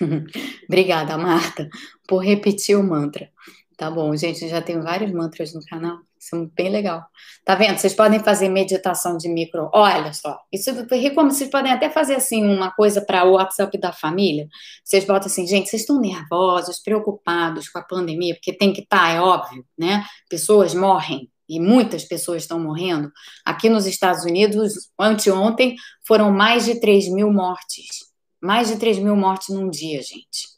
[0.68, 1.68] Obrigada, Marta,
[2.06, 3.30] por repetir o mantra.
[3.76, 5.98] Tá bom, gente, já tem vários mantras no canal.
[6.16, 7.04] Isso é bem legal.
[7.44, 7.76] Tá vendo?
[7.78, 9.68] Vocês podem fazer meditação de micro.
[9.72, 10.70] Olha só, isso
[11.16, 14.46] como vocês podem até fazer assim uma coisa para o WhatsApp da família.
[14.84, 19.00] Vocês botam assim, gente, vocês estão nervosos, preocupados com a pandemia, porque tem que estar,
[19.00, 20.04] tá, é óbvio, né?
[20.30, 23.10] Pessoas morrem e muitas pessoas estão morrendo.
[23.44, 25.74] Aqui nos Estados Unidos, anteontem,
[26.06, 28.11] foram mais de 3 mil mortes.
[28.42, 30.52] Mais de 3 mil mortes num dia, gente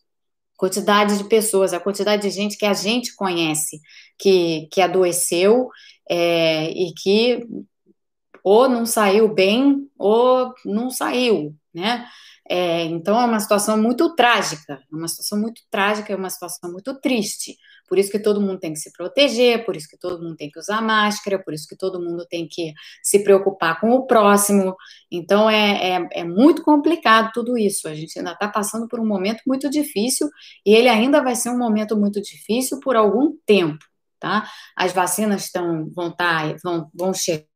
[0.57, 3.81] quantidade de pessoas, a quantidade de gente que a gente conhece
[4.19, 5.69] que, que adoeceu
[6.09, 7.47] é, e que
[8.43, 12.07] ou não saiu bem ou não saiu, né?
[12.49, 16.71] É, então é uma situação muito trágica, é uma situação muito trágica, é uma situação
[16.71, 17.57] muito triste.
[17.89, 20.51] Por isso que todo mundo tem que se proteger, por isso que todo mundo tem
[20.51, 22.73] que usar máscara, por isso que todo mundo tem que
[23.03, 24.75] se preocupar com o próximo.
[25.11, 27.89] Então é, é, é muito complicado tudo isso.
[27.89, 30.29] A gente ainda está passando por um momento muito difícil
[30.65, 33.85] e ele ainda vai ser um momento muito difícil por algum tempo.
[34.19, 34.49] Tá?
[34.75, 37.47] As vacinas estão, vão, tá, vão, vão chegar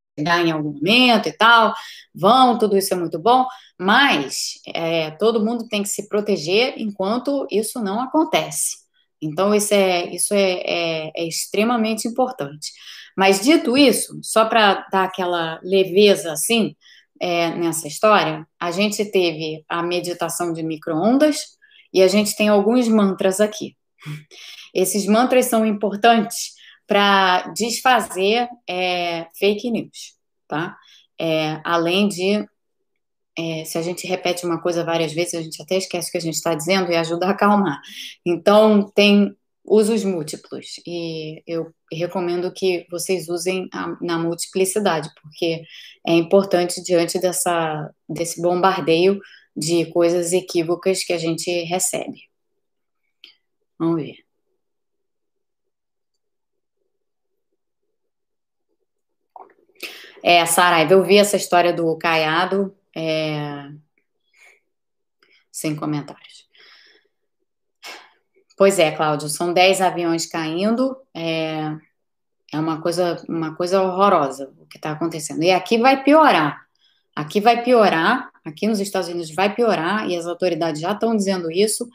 [0.44, 1.72] em algum momento e tal,
[2.14, 3.46] vão, tudo isso é muito bom,
[3.78, 8.87] mas é, todo mundo tem que se proteger enquanto isso não acontece.
[9.20, 12.72] Então, isso é, isso é, é, é extremamente importante.
[13.16, 16.76] Mas, dito isso, só para dar aquela leveza assim
[17.20, 21.58] é, nessa história, a gente teve a meditação de micro-ondas
[21.92, 23.76] e a gente tem alguns mantras aqui.
[24.74, 26.52] Esses mantras são importantes
[26.86, 30.14] para desfazer é, fake news,
[30.46, 30.76] tá?
[31.20, 32.46] É, além de
[33.38, 36.18] é, se a gente repete uma coisa várias vezes, a gente até esquece o que
[36.18, 37.80] a gente está dizendo e ajuda a acalmar.
[38.26, 39.32] Então, tem
[39.64, 45.62] usos múltiplos e eu recomendo que vocês usem a, na multiplicidade, porque
[46.06, 49.20] é importante diante dessa, desse bombardeio
[49.56, 52.22] de coisas equívocas que a gente recebe.
[53.78, 54.16] Vamos ver.
[60.22, 63.70] É, Saraiva, eu vi essa história do Caiado, é...
[65.52, 66.48] Sem comentários.
[68.56, 71.76] Pois é, Cláudio, são 10 aviões caindo, é,
[72.52, 75.44] é uma, coisa, uma coisa horrorosa o que está acontecendo.
[75.44, 76.66] E aqui vai piorar.
[77.14, 81.50] Aqui vai piorar, aqui nos Estados Unidos vai piorar, e as autoridades já estão dizendo
[81.50, 81.88] isso,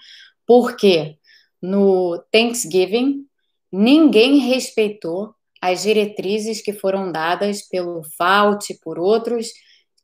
[0.45, 1.17] porque
[1.61, 3.25] no Thanksgiving
[3.71, 9.47] ninguém respeitou as diretrizes que foram dadas pelo Fauci, por outros,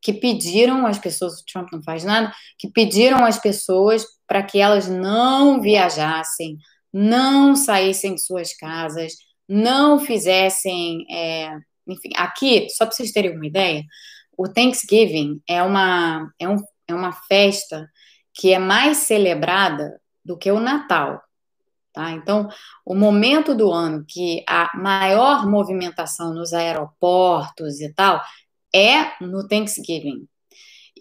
[0.01, 4.59] que pediram às pessoas, o Trump não faz nada, que pediram às pessoas para que
[4.59, 6.57] elas não viajassem,
[6.93, 9.13] não saíssem de suas casas,
[9.47, 11.05] não fizessem.
[11.09, 13.83] É, enfim, aqui, só para vocês terem uma ideia,
[14.37, 17.89] o Thanksgiving é uma, é, um, é uma festa
[18.33, 21.21] que é mais celebrada do que o Natal.
[21.91, 22.11] Tá?
[22.11, 22.47] Então,
[22.85, 28.21] o momento do ano que a maior movimentação nos aeroportos e tal
[28.73, 30.27] é no Thanksgiving.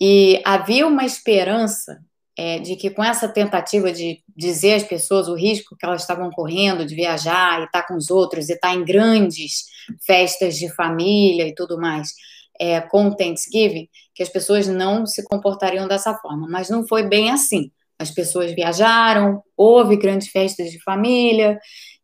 [0.00, 1.98] E havia uma esperança
[2.36, 6.30] é, de que com essa tentativa de dizer às pessoas o risco que elas estavam
[6.30, 9.64] correndo de viajar e estar com os outros e estar em grandes
[10.06, 12.12] festas de família e tudo mais,
[12.60, 16.46] é, com o Thanksgiving, que as pessoas não se comportariam dessa forma.
[16.48, 17.72] Mas não foi bem assim.
[17.98, 21.58] As pessoas viajaram, houve grandes festas de família,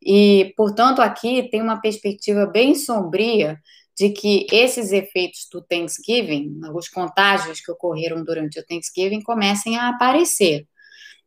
[0.04, 3.58] e, portanto, aqui tem uma perspectiva bem sombria
[3.96, 9.88] de que esses efeitos do Thanksgiving, os contágios que ocorreram durante o Thanksgiving, comecem a
[9.88, 10.66] aparecer.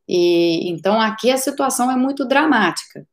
[0.06, 3.06] E então aqui a situação é muito dramática.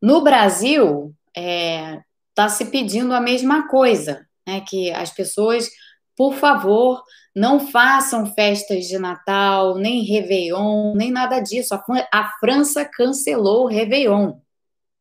[0.00, 2.00] No Brasil, está é,
[2.34, 4.60] tá se pedindo a mesma coisa, né?
[4.60, 5.70] Que as pessoas,
[6.16, 7.02] por favor,
[7.34, 11.74] não façam festas de Natal, nem Réveillon, nem nada disso.
[11.74, 11.82] A,
[12.12, 14.38] a França cancelou o Réveillon.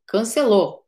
[0.08, 0.83] Cancelou.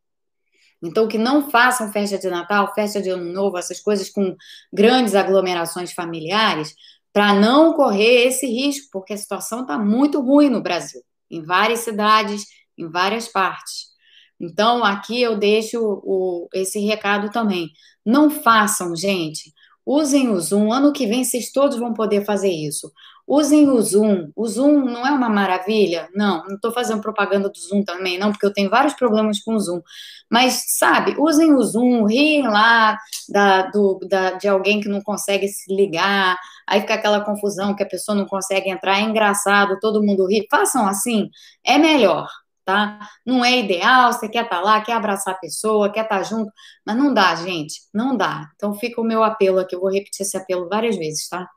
[0.86, 4.36] Então, que não façam festa de Natal, festa de Ano Novo, essas coisas com
[4.71, 6.75] grandes aglomerações familiares,
[7.11, 11.79] para não correr esse risco, porque a situação está muito ruim no Brasil, em várias
[11.79, 12.45] cidades,
[12.77, 13.95] em várias partes.
[14.39, 17.69] Então, aqui eu deixo o, esse recado também.
[18.05, 19.53] Não façam, gente.
[19.86, 20.71] Usem o Zoom.
[20.71, 22.91] Ano que vem vocês todos vão poder fazer isso.
[23.28, 24.32] Usem o Zoom.
[24.36, 26.07] O Zoom não é uma maravilha?
[26.13, 29.55] Não, não estou fazendo propaganda do Zoom também, não, porque eu tenho vários problemas com
[29.55, 29.82] o Zoom.
[30.30, 32.97] Mas, sabe, usem o Zoom, riem lá
[33.30, 37.84] da, do, da, de alguém que não consegue se ligar, aí fica aquela confusão que
[37.84, 40.45] a pessoa não consegue entrar, é engraçado, todo mundo ri.
[40.49, 41.30] Façam assim,
[41.65, 42.28] é melhor,
[42.63, 42.99] tá?
[43.26, 46.23] Não é ideal, você quer estar tá lá, quer abraçar a pessoa, quer estar tá
[46.23, 46.51] junto,
[46.86, 48.49] mas não dá, gente, não dá.
[48.55, 51.47] Então fica o meu apelo aqui, eu vou repetir esse apelo várias vezes, tá?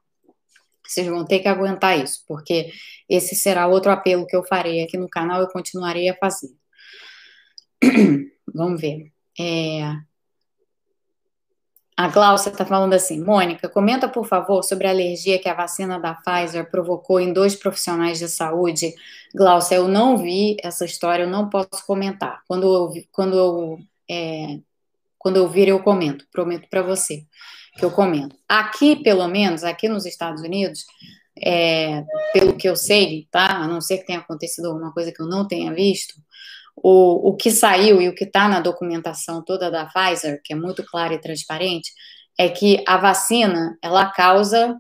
[0.88, 2.72] Vocês vão ter que aguentar isso, porque
[3.08, 6.50] esse será outro apelo que eu farei aqui no canal e continuarei a fazer.
[8.54, 9.12] Vamos ver.
[9.38, 9.82] É...
[11.94, 15.98] A Glaucia está falando assim, Mônica, comenta por favor sobre a alergia que a vacina
[15.98, 18.94] da Pfizer provocou em dois profissionais de saúde.
[19.34, 22.42] Glaucia, eu não vi essa história, eu não posso comentar.
[22.46, 23.78] Quando eu, quando eu,
[24.08, 24.60] é,
[25.18, 27.26] quando eu vir, eu comento, prometo para você
[27.78, 28.36] que eu comento.
[28.48, 30.84] Aqui, pelo menos, aqui nos Estados Unidos,
[31.40, 33.46] é, pelo que eu sei, tá?
[33.46, 36.14] A não ser que tenha acontecido alguma coisa que eu não tenha visto,
[36.76, 40.56] o, o que saiu e o que está na documentação toda da Pfizer, que é
[40.56, 41.92] muito clara e transparente,
[42.36, 44.76] é que a vacina, ela causa,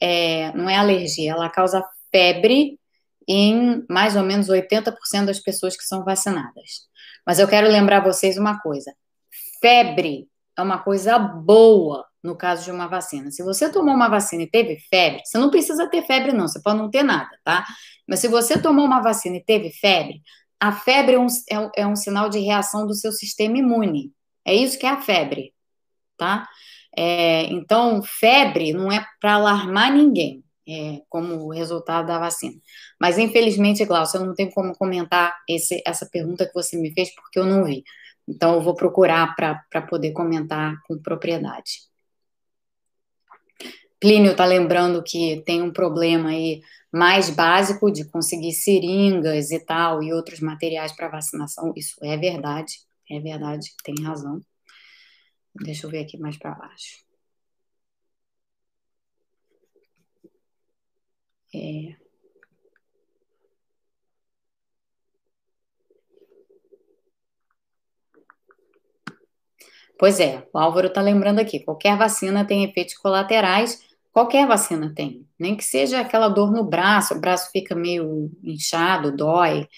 [0.00, 2.78] é, não é alergia, ela causa febre
[3.26, 6.88] em mais ou menos 80% das pessoas que são vacinadas.
[7.26, 8.94] Mas eu quero lembrar vocês uma coisa:
[9.60, 13.30] febre é uma coisa boa no caso de uma vacina.
[13.30, 16.60] Se você tomou uma vacina e teve febre, você não precisa ter febre, não, você
[16.60, 17.64] pode não ter nada, tá?
[18.08, 20.22] Mas se você tomou uma vacina e teve febre,
[20.60, 24.12] a febre é um, é, é um sinal de reação do seu sistema imune.
[24.44, 25.54] É isso que é a febre,
[26.16, 26.48] tá?
[26.96, 32.56] É, então, febre não é para alarmar ninguém, é, como resultado da vacina.
[33.00, 37.14] Mas, infelizmente, Glaucio, eu não tenho como comentar esse, essa pergunta que você me fez,
[37.14, 37.84] porque eu não vi.
[38.26, 41.87] Então, eu vou procurar para poder comentar com propriedade.
[44.00, 50.02] Plínio está lembrando que tem um problema aí mais básico de conseguir seringas e tal
[50.02, 51.72] e outros materiais para vacinação.
[51.76, 52.74] Isso é verdade,
[53.10, 54.40] é verdade, tem razão.
[55.66, 57.04] Deixa eu ver aqui mais para baixo.
[61.52, 61.96] É.
[69.98, 73.80] Pois é, o Álvaro está lembrando aqui: qualquer vacina tem efeitos colaterais
[74.18, 79.16] Qualquer vacina tem, nem que seja aquela dor no braço, o braço fica meio inchado,
[79.16, 79.68] dói.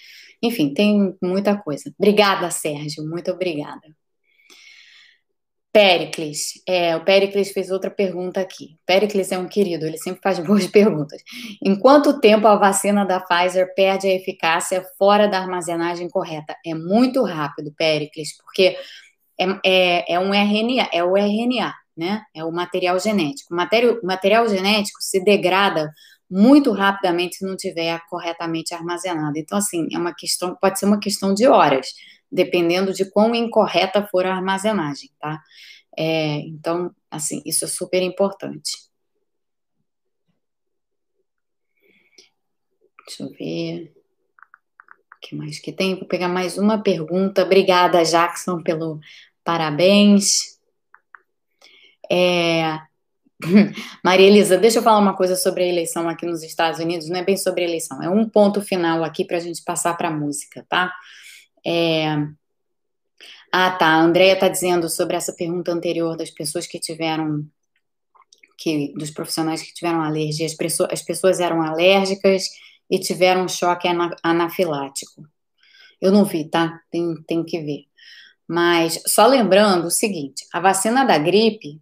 [0.42, 1.92] Enfim, tem muita coisa.
[1.98, 3.82] Obrigada, Sérgio, muito obrigada.
[5.70, 8.78] Pericles, é, o Pericles fez outra pergunta aqui.
[8.86, 11.22] Pericles é um querido, ele sempre faz boas perguntas.
[11.62, 16.56] Em quanto tempo a vacina da Pfizer perde a eficácia fora da armazenagem correta?
[16.64, 18.74] É muito rápido, Pericles, porque
[19.38, 22.22] é, é, é um RNA, é o RNA né?
[22.34, 23.52] É o material genético.
[23.52, 25.92] O material, material genético se degrada
[26.30, 29.36] muito rapidamente se não tiver corretamente armazenado.
[29.36, 31.88] Então, assim, é uma questão, pode ser uma questão de horas,
[32.30, 35.40] dependendo de quão incorreta for a armazenagem, tá?
[35.98, 38.70] É, então, assim, isso é super importante.
[43.06, 43.92] Deixa eu ver.
[45.16, 45.96] O que mais que tem?
[45.96, 47.42] Vou pegar mais uma pergunta.
[47.42, 49.00] Obrigada, Jackson, pelo
[49.42, 50.49] parabéns.
[52.10, 52.78] É...
[54.04, 57.08] Maria Elisa, deixa eu falar uma coisa sobre a eleição aqui nos Estados Unidos.
[57.08, 59.96] Não é bem sobre a eleição, é um ponto final aqui para a gente passar
[59.96, 60.92] para a música, tá?
[61.64, 62.16] É...
[63.52, 63.86] Ah, tá.
[63.86, 67.44] A Andrea está dizendo sobre essa pergunta anterior das pessoas que tiveram.
[68.58, 70.46] Que, dos profissionais que tiveram alergia.
[70.46, 72.44] As, pessoas, as pessoas eram alérgicas
[72.90, 73.88] e tiveram choque
[74.22, 75.26] anafilático.
[76.00, 76.80] Eu não vi, tá?
[76.90, 77.84] Tem, tem que ver.
[78.46, 81.80] Mas só lembrando o seguinte: a vacina da gripe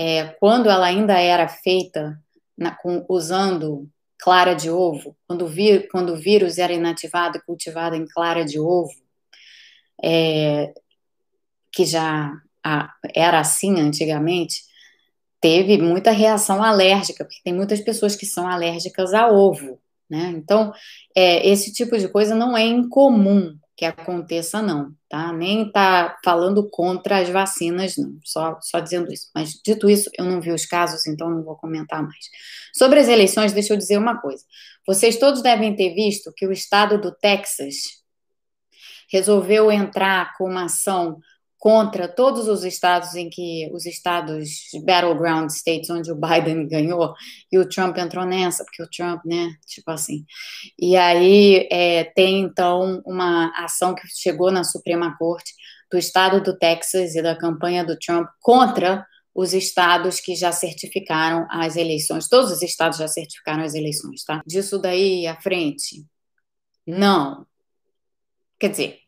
[0.00, 2.22] é, quando ela ainda era feita
[2.56, 5.50] na, com, usando clara de ovo, quando,
[5.90, 8.92] quando o vírus era inativado e cultivado em clara de ovo,
[10.00, 10.72] é,
[11.72, 12.32] que já
[12.64, 14.62] a, era assim antigamente,
[15.40, 20.32] teve muita reação alérgica, porque tem muitas pessoas que são alérgicas a ovo, né?
[20.36, 20.72] Então,
[21.12, 25.32] é, esse tipo de coisa não é incomum que aconteça, não, tá?
[25.32, 29.30] Nem tá falando contra as vacinas, não, só, só dizendo isso.
[29.32, 32.24] Mas, dito isso, eu não vi os casos, então não vou comentar mais.
[32.74, 34.42] Sobre as eleições, deixa eu dizer uma coisa.
[34.84, 37.76] Vocês todos devem ter visto que o estado do Texas
[39.12, 41.16] resolveu entrar com uma ação
[41.58, 44.48] contra todos os estados em que os estados
[44.84, 47.14] battleground states onde o Biden ganhou
[47.50, 50.24] e o Trump entrou nessa porque o Trump né tipo assim.
[50.78, 55.52] E aí é, tem então uma ação que chegou na Suprema Corte
[55.90, 59.04] do estado do Texas e da campanha do Trump contra
[59.34, 62.28] os estados que já certificaram as eleições.
[62.28, 64.42] Todos os estados já certificaram as eleições tá?
[64.46, 66.04] Disso daí à frente
[66.86, 67.46] não.
[68.58, 69.07] Quer dizer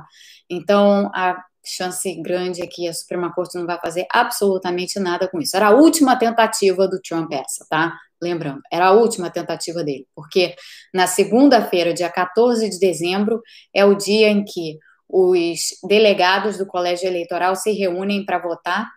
[0.51, 5.41] Então, a chance grande é que a Suprema Corte não vai fazer absolutamente nada com
[5.41, 5.57] isso.
[5.57, 7.97] Era a última tentativa do Trump essa, tá?
[8.21, 10.55] Lembrando, era a última tentativa dele, porque
[10.95, 13.43] na segunda-feira, dia 14 de dezembro,
[13.75, 18.89] é o dia em que os delegados do colégio eleitoral se reúnem para votar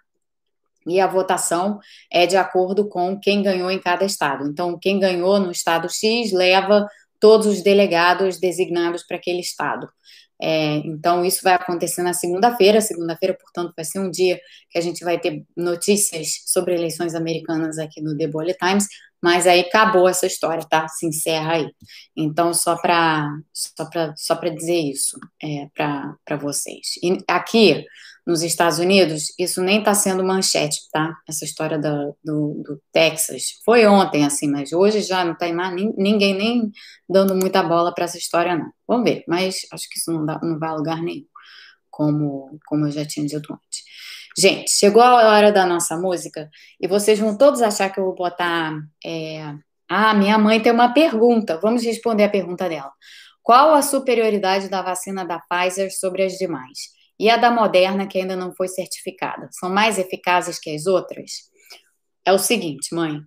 [0.88, 1.80] e a votação
[2.12, 4.48] é de acordo com quem ganhou em cada estado.
[4.48, 6.88] Então, quem ganhou no estado X leva
[7.20, 9.90] todos os delegados designados para aquele estado.
[10.42, 12.82] É, então, isso vai acontecer na segunda-feira.
[12.82, 17.78] Segunda-feira, portanto, vai ser um dia que a gente vai ter notícias sobre eleições americanas
[17.78, 18.88] aqui no The Bullet Times,
[19.22, 20.88] mas aí acabou essa história, tá?
[20.88, 21.68] Se encerra aí.
[22.16, 26.96] Então, só para só só dizer isso é, para vocês.
[27.02, 27.86] E aqui,
[28.26, 31.16] nos Estados Unidos, isso nem está sendo manchete, tá?
[31.30, 33.62] Essa história do, do, Texas.
[33.64, 36.72] Foi ontem, assim, mas hoje já não tem mais ninguém nem
[37.08, 38.72] dando muita bola para essa história, não.
[38.88, 41.26] Vamos ver, mas acho que isso não, dá, não vai a lugar nenhum,
[41.92, 43.84] como, como eu já tinha dito antes.
[44.38, 46.50] Gente, chegou a hora da nossa música
[46.82, 48.74] e vocês vão todos achar que eu vou botar.
[49.06, 49.54] É...
[49.88, 51.60] Ah, minha mãe tem uma pergunta.
[51.62, 52.92] Vamos responder a pergunta dela.
[53.44, 56.95] Qual a superioridade da vacina da Pfizer sobre as demais?
[57.20, 61.50] E a da Moderna, que ainda não foi certificada, são mais eficazes que as outras?
[62.26, 63.22] É o seguinte, mãe,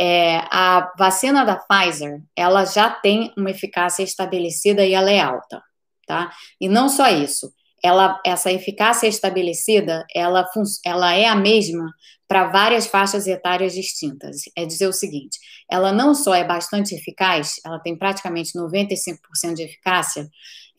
[0.00, 5.62] é, a vacina da Pfizer, ela já tem uma eficácia estabelecida e ela é alta,
[6.06, 6.32] tá?
[6.60, 7.52] E não só isso,
[7.84, 10.48] ela, essa eficácia estabelecida, ela,
[10.86, 11.92] ela é a mesma
[12.26, 14.36] para várias faixas etárias distintas.
[14.56, 15.38] É dizer o seguinte,
[15.70, 20.26] ela não só é bastante eficaz, ela tem praticamente 95% de eficácia,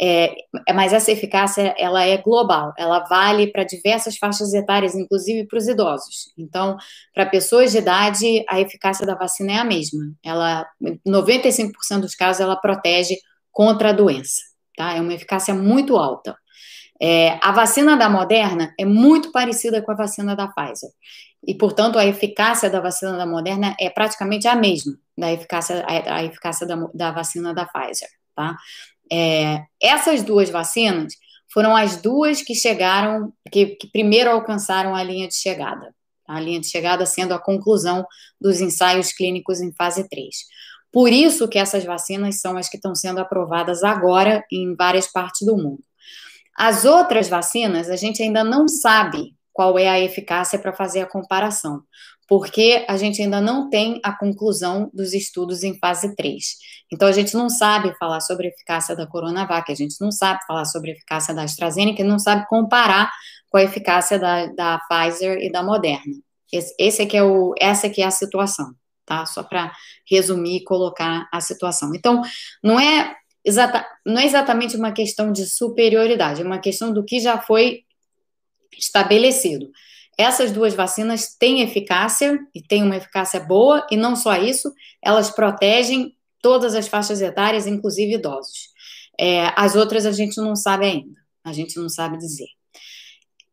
[0.02, 0.34] é,
[0.74, 5.68] mas essa eficácia ela é global, ela vale para diversas faixas etárias, inclusive para os
[5.68, 6.34] idosos.
[6.36, 6.76] Então,
[7.14, 10.02] para pessoas de idade, a eficácia da vacina é a mesma.
[10.24, 10.66] Ela,
[11.08, 13.16] 95% dos casos, ela protege
[13.52, 14.42] contra a doença.
[14.76, 14.94] Tá?
[14.96, 16.36] É uma eficácia muito alta.
[17.02, 20.90] É, a vacina da Moderna é muito parecida com a vacina da Pfizer.
[21.46, 26.16] E, portanto, a eficácia da vacina da Moderna é praticamente a mesma da eficácia, a,
[26.16, 28.10] a eficácia da, da vacina da Pfizer.
[28.36, 28.58] Tá?
[29.12, 31.14] É, essas duas vacinas
[31.54, 35.94] foram as duas que chegaram, que, que primeiro alcançaram a linha de chegada.
[36.28, 38.06] A linha de chegada sendo a conclusão
[38.42, 40.36] dos ensaios clínicos em fase 3.
[40.92, 45.46] Por isso que essas vacinas são as que estão sendo aprovadas agora em várias partes
[45.46, 45.84] do mundo.
[46.58, 51.06] As outras vacinas, a gente ainda não sabe qual é a eficácia para fazer a
[51.06, 51.82] comparação,
[52.28, 56.44] porque a gente ainda não tem a conclusão dos estudos em fase 3.
[56.92, 60.40] Então, a gente não sabe falar sobre a eficácia da Coronavac, a gente não sabe
[60.46, 63.12] falar sobre a eficácia da AstraZeneca, não sabe comparar
[63.50, 66.14] com a eficácia da, da Pfizer e da Moderna.
[66.52, 68.74] Esse, esse é que é o, essa que é a situação,
[69.06, 69.26] tá?
[69.26, 69.72] Só para
[70.10, 71.94] resumir e colocar a situação.
[71.96, 72.22] Então,
[72.64, 73.16] não é,
[73.46, 77.84] exata, não é exatamente uma questão de superioridade, é uma questão do que já foi
[78.78, 79.70] estabelecido.
[80.18, 85.30] Essas duas vacinas têm eficácia e têm uma eficácia boa, e não só isso, elas
[85.30, 88.70] protegem todas as faixas etárias, inclusive idosos.
[89.20, 92.48] É, as outras a gente não sabe ainda, a gente não sabe dizer.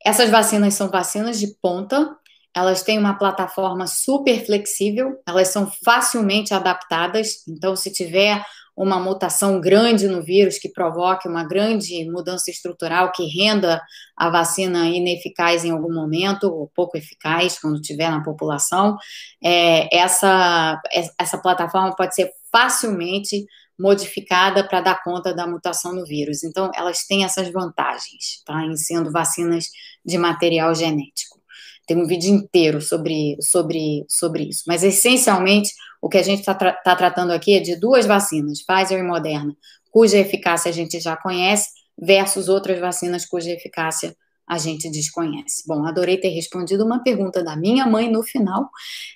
[0.04, 2.16] Essas vacinas são vacinas de ponta,
[2.54, 8.44] elas têm uma plataforma super flexível, elas são facilmente adaptadas, então, se tiver
[8.76, 13.82] uma mutação grande no vírus que provoque uma grande mudança estrutural que renda
[14.16, 18.96] a vacina ineficaz em algum momento, ou pouco eficaz quando tiver na população,
[19.42, 20.80] é, essa,
[21.18, 23.44] essa plataforma pode ser facilmente
[23.78, 26.44] modificada para dar conta da mutação no vírus.
[26.44, 28.62] Então, elas têm essas vantagens, tá?
[28.64, 29.66] Em sendo vacinas
[30.04, 31.41] de material genético.
[31.86, 34.62] Tem um vídeo inteiro sobre, sobre, sobre isso.
[34.66, 38.64] Mas, essencialmente, o que a gente está tra tá tratando aqui é de duas vacinas,
[38.64, 39.54] Pfizer e Moderna,
[39.90, 41.68] cuja eficácia a gente já conhece,
[41.98, 44.16] versus outras vacinas cuja eficácia
[44.48, 45.62] a gente desconhece.
[45.66, 48.68] Bom, adorei ter respondido uma pergunta da minha mãe no final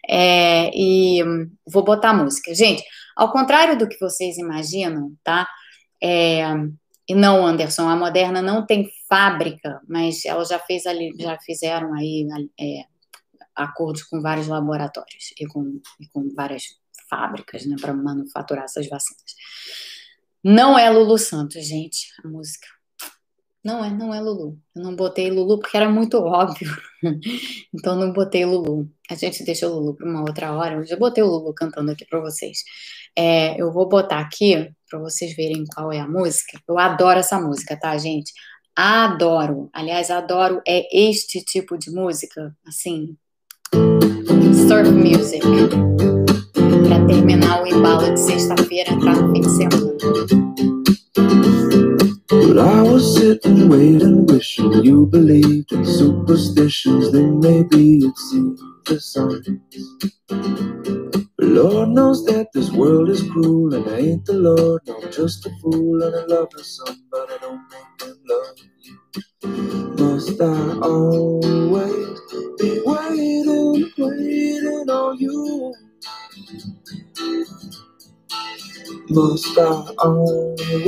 [0.08, 1.22] é, e
[1.66, 2.54] vou botar a música.
[2.54, 2.82] Gente,
[3.16, 5.48] ao contrário do que vocês imaginam, tá?
[6.02, 6.44] É,
[7.08, 11.94] e não, Anderson, a Moderna não tem fábrica, mas ela já fez ali, já fizeram
[11.94, 12.26] aí
[12.60, 12.84] é,
[13.54, 16.64] acordos com vários laboratórios e com, e com várias
[17.08, 19.34] fábricas, né, para manufaturar essas vacinas.
[20.44, 22.66] Não é Lulu Santos, gente, a música.
[23.64, 24.56] Não é, não é Lulu.
[24.76, 26.70] Eu não botei Lulu porque era muito óbvio.
[27.74, 28.88] então não botei Lulu.
[29.10, 30.76] A gente deixou Lulu para uma outra hora.
[30.76, 32.62] Eu já botei o Lulu cantando aqui para vocês.
[33.18, 36.60] É, eu vou botar aqui para vocês verem qual é a música.
[36.68, 38.32] Eu adoro essa música, tá, gente?
[38.76, 39.70] Adoro.
[39.72, 43.16] Aliás, adoro é este tipo de música, assim,
[43.72, 45.42] surf music.
[46.86, 49.32] Para terminar o embalo de sexta-feira, entrar no.
[52.28, 57.12] But I was sitting, waiting, wishing you believed in superstitions.
[57.12, 59.62] Then maybe you'd see the.
[61.38, 64.82] But Lord knows that this world is cruel, and I ain't the Lord.
[64.86, 68.18] No, I'm just a fool, and I love her some, but I don't make them
[68.28, 68.64] love you.
[69.98, 72.20] Must I always
[72.58, 75.74] be waiting, waiting on you?
[79.10, 80.86] Must I always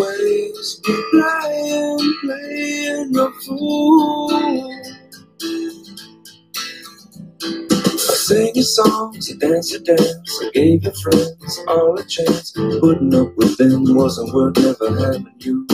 [9.58, 12.52] danced your dance, I gave your friends all a chance.
[12.52, 15.66] Putting up with them wasn't worth never having you.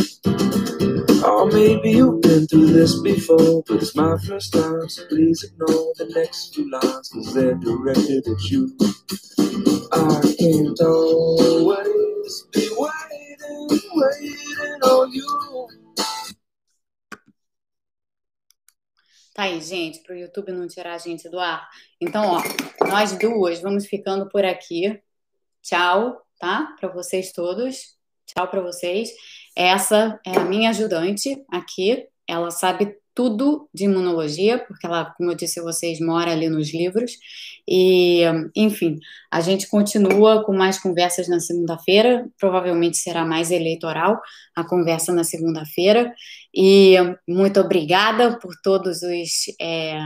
[1.22, 5.92] Or maybe you've been through this before, but it's my first time, so please ignore
[5.98, 8.74] the next few lines, cause they're directed at you.
[9.92, 15.68] I can't always be waiting, waiting on you.
[19.34, 21.68] Tá aí, gente, para o YouTube não tirar a gente do ar.
[22.00, 22.42] Então, ó,
[22.86, 25.00] nós duas vamos ficando por aqui.
[25.62, 26.74] Tchau, tá?
[26.78, 27.96] Para vocês todos.
[28.26, 29.10] Tchau para vocês.
[29.56, 32.06] Essa é a minha ajudante aqui.
[32.26, 36.74] Ela sabe tudo de imunologia, porque ela, como eu disse a vocês, mora ali nos
[36.74, 37.12] livros.
[37.66, 38.22] E,
[38.56, 38.98] enfim,
[39.30, 42.28] a gente continua com mais conversas na segunda-feira.
[42.38, 44.20] Provavelmente será mais eleitoral
[44.56, 46.12] a conversa na segunda-feira.
[46.52, 46.96] E
[47.28, 49.54] muito obrigada por todos os.
[49.60, 50.00] É,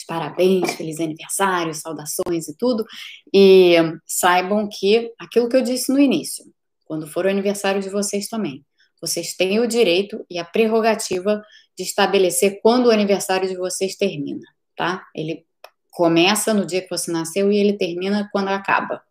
[0.00, 2.84] os parabéns, feliz aniversário, saudações e tudo.
[3.32, 3.74] E
[4.06, 6.44] saibam que aquilo que eu disse no início,
[6.84, 8.64] quando for o aniversário de vocês também,
[9.00, 11.42] vocês têm o direito e a prerrogativa
[11.76, 14.46] de estabelecer quando o aniversário de vocês termina,
[14.76, 15.06] tá?
[15.14, 15.46] Ele
[15.90, 19.02] começa no dia que você nasceu e ele termina quando acaba.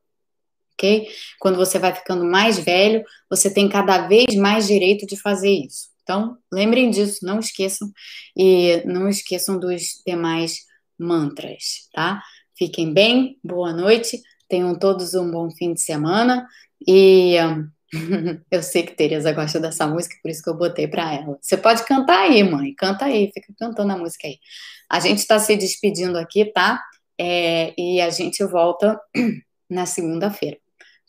[0.74, 1.10] Ok?
[1.40, 5.90] Quando você vai ficando mais velho, você tem cada vez mais direito de fazer isso.
[6.04, 7.92] Então, lembrem disso, não esqueçam
[8.36, 10.68] e não esqueçam dos demais
[11.00, 12.22] mantras, tá?
[12.58, 16.45] Fiquem bem, boa noite, tenham todos um bom fim de semana
[16.86, 17.36] e
[18.52, 21.38] Eu sei que Tereza gosta dessa música, por isso que eu botei para ela.
[21.41, 22.74] Você pode cantar aí, mãe.
[22.76, 24.38] Canta aí, fica cantando a música aí.
[24.89, 26.82] A gente está se despedindo aqui, tá?
[27.20, 29.00] É, e a gente volta
[29.70, 30.58] na segunda-feira.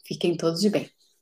[0.07, 0.91] Fiquem todos de bem.